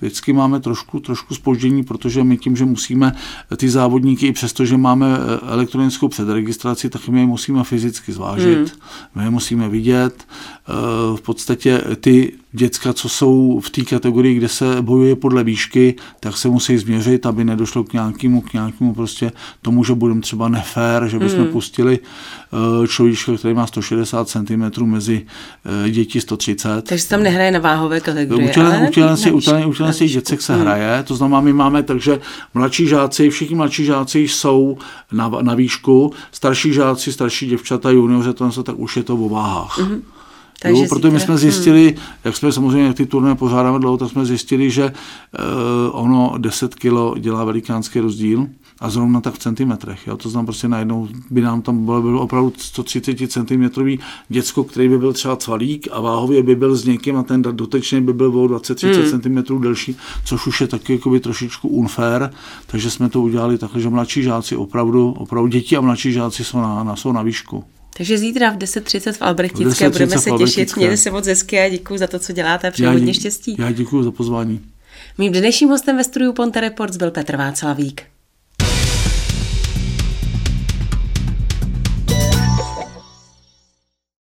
Vždycky 0.00 0.32
máme 0.32 0.60
trošku, 0.60 1.00
trošku 1.00 1.34
spoždění, 1.34 1.84
protože 1.84 2.24
my 2.24 2.36
tím, 2.36 2.56
že 2.56 2.64
musíme 2.64 3.12
ty 3.56 3.68
závodníky, 3.68 4.26
i 4.26 4.32
přesto, 4.32 4.64
že 4.64 4.76
máme 4.76 5.18
eh, 5.18 5.52
elektronickou 5.52 6.08
předregistraci, 6.08 6.90
tak 6.90 7.08
my 7.08 7.20
je 7.20 7.26
musíme 7.26 7.64
fyzicky 7.64 8.12
zvážit, 8.12 8.58
hmm. 8.58 8.68
my 9.14 9.24
je 9.24 9.30
musíme 9.30 9.68
vidět. 9.68 10.26
Eh, 10.68 10.72
v 11.16 11.20
podstatě 11.20 11.82
ty 12.00 12.32
děcka, 12.52 12.92
co 12.92 13.08
jsou 13.08 13.60
v 13.60 13.70
té 13.70 13.82
kategorii, 13.82 14.34
kde 14.34 14.48
se 14.48 14.82
bojuje 14.82 15.16
podle 15.16 15.44
výšky, 15.44 15.94
tak 16.20 16.36
se 16.36 16.48
musí 16.48 16.78
změřit, 16.78 17.26
aby 17.26 17.44
nedošlo 17.44 17.84
k 17.84 17.92
nějakému, 17.92 18.40
k 18.40 18.52
nějakému 18.52 18.94
prostě 18.94 19.32
tomu, 19.62 19.84
že 19.84 19.94
budeme 19.94 20.20
třeba 20.20 20.48
nefér, 20.48 21.08
že 21.08 21.18
bychom 21.18 21.40
mm. 21.40 21.46
pustili 21.46 21.98
uh, 22.78 22.86
človíčka, 22.86 23.32
který 23.36 23.54
má 23.54 23.66
160 23.66 24.28
cm 24.28 24.84
mezi 24.84 25.26
uh, 25.82 25.88
děti 25.88 26.20
130. 26.20 26.82
Takže 26.82 27.04
se 27.04 27.08
tam 27.08 27.22
nehraje 27.22 27.50
na 27.50 27.58
váhové 27.58 28.00
kategorii. 28.00 28.48
U 28.48 28.52
těch 28.52 28.64
děcek 30.12 30.42
se 30.42 30.56
mm. 30.56 30.60
hraje, 30.60 31.02
to 31.02 31.16
znamená, 31.16 31.40
my 31.40 31.52
máme 31.52 31.82
takže 31.82 32.20
mladší 32.54 32.86
žáci, 32.86 33.30
všichni 33.30 33.56
mladší 33.56 33.84
žáci 33.84 34.18
jsou 34.18 34.78
na, 35.12 35.28
na 35.42 35.54
výšku, 35.54 36.12
starší 36.32 36.72
žáci, 36.72 37.12
starší 37.12 37.46
děvčata, 37.46 37.90
junioři, 37.90 38.32
to 38.32 38.62
tak 38.62 38.78
už 38.78 38.96
je 38.96 39.02
to 39.02 39.14
o 39.14 39.28
váhách. 39.28 39.78
Mm. 39.78 40.02
Takže 40.62 40.82
jo, 40.82 40.88
protože 40.88 41.10
my 41.10 41.20
jsme 41.20 41.38
zjistili, 41.38 41.86
hmm. 41.86 42.04
jak 42.24 42.36
jsme 42.36 42.52
samozřejmě 42.52 42.94
ty 42.94 43.06
turné 43.06 43.34
pořádáme 43.34 43.78
dlouho, 43.78 43.96
tak 43.96 44.10
jsme 44.10 44.26
zjistili, 44.26 44.70
že 44.70 44.84
uh, 44.84 44.90
ono 46.04 46.34
10 46.38 46.74
kilo 46.74 47.14
dělá 47.18 47.44
velikánský 47.44 48.00
rozdíl 48.00 48.46
a 48.80 48.90
zrovna 48.90 49.20
tak 49.20 49.34
v 49.34 49.38
centimetrech. 49.38 50.06
Jo? 50.06 50.16
To 50.16 50.28
znamená 50.28 50.46
prostě 50.46 50.68
najednou 50.68 51.08
by 51.30 51.40
nám 51.40 51.62
tam 51.62 51.84
bylo, 51.84 52.02
bylo 52.02 52.22
opravdu 52.22 52.52
130 52.56 53.32
cm 53.32 53.68
děcko, 54.28 54.64
který 54.64 54.88
by 54.88 54.98
byl 54.98 55.12
třeba 55.12 55.36
cvalík 55.36 55.88
a 55.92 56.00
váhově 56.00 56.42
by 56.42 56.56
byl 56.56 56.76
s 56.76 56.84
někým 56.84 57.16
a 57.16 57.22
ten 57.22 57.42
dotečný 57.42 58.00
by 58.00 58.12
byl 58.12 58.26
o 58.26 58.46
20-30 58.46 59.10
hmm. 59.10 59.44
cm 59.44 59.62
delší, 59.62 59.96
což 60.24 60.46
už 60.46 60.60
je 60.60 60.66
taky 60.66 60.92
jakoby 60.92 61.20
trošičku 61.20 61.68
unfair, 61.68 62.30
takže 62.66 62.90
jsme 62.90 63.08
to 63.08 63.22
udělali 63.22 63.58
takhle, 63.58 63.80
že 63.80 63.88
mladší 63.88 64.22
žáci 64.22 64.56
opravdu, 64.56 65.12
opravdu 65.12 65.48
děti 65.48 65.76
a 65.76 65.80
mladší 65.80 66.12
žáci 66.12 66.44
jsou 66.44 66.58
na, 66.58 66.84
na, 66.84 66.96
jsou 66.96 67.12
na 67.12 67.22
výšku. 67.22 67.64
Takže 67.98 68.18
zítra 68.18 68.50
v 68.50 68.58
10.30 68.58 69.12
v 69.12 69.22
Albrechtické 69.22 69.90
budeme 69.90 70.18
se 70.18 70.30
těšit. 70.30 70.76
Mějte 70.76 70.96
se 70.96 71.10
moc 71.10 71.26
hezky 71.26 71.60
a 71.60 71.68
děkuji 71.68 71.98
za 71.98 72.06
to, 72.06 72.18
co 72.18 72.32
děláte 72.32 72.68
a 72.68 72.70
přeji 72.70 72.88
hodně 72.88 73.14
štěstí. 73.14 73.56
Já 73.58 73.72
děkuji 73.72 74.02
za 74.02 74.10
pozvání. 74.10 74.60
Mým 75.18 75.32
dnešním 75.32 75.68
hostem 75.68 75.96
ve 75.96 76.04
studiu 76.04 76.32
Ponte 76.32 76.60
Reports 76.60 76.96
byl 76.96 77.10
Petr 77.10 77.36
Václavík. 77.36 78.02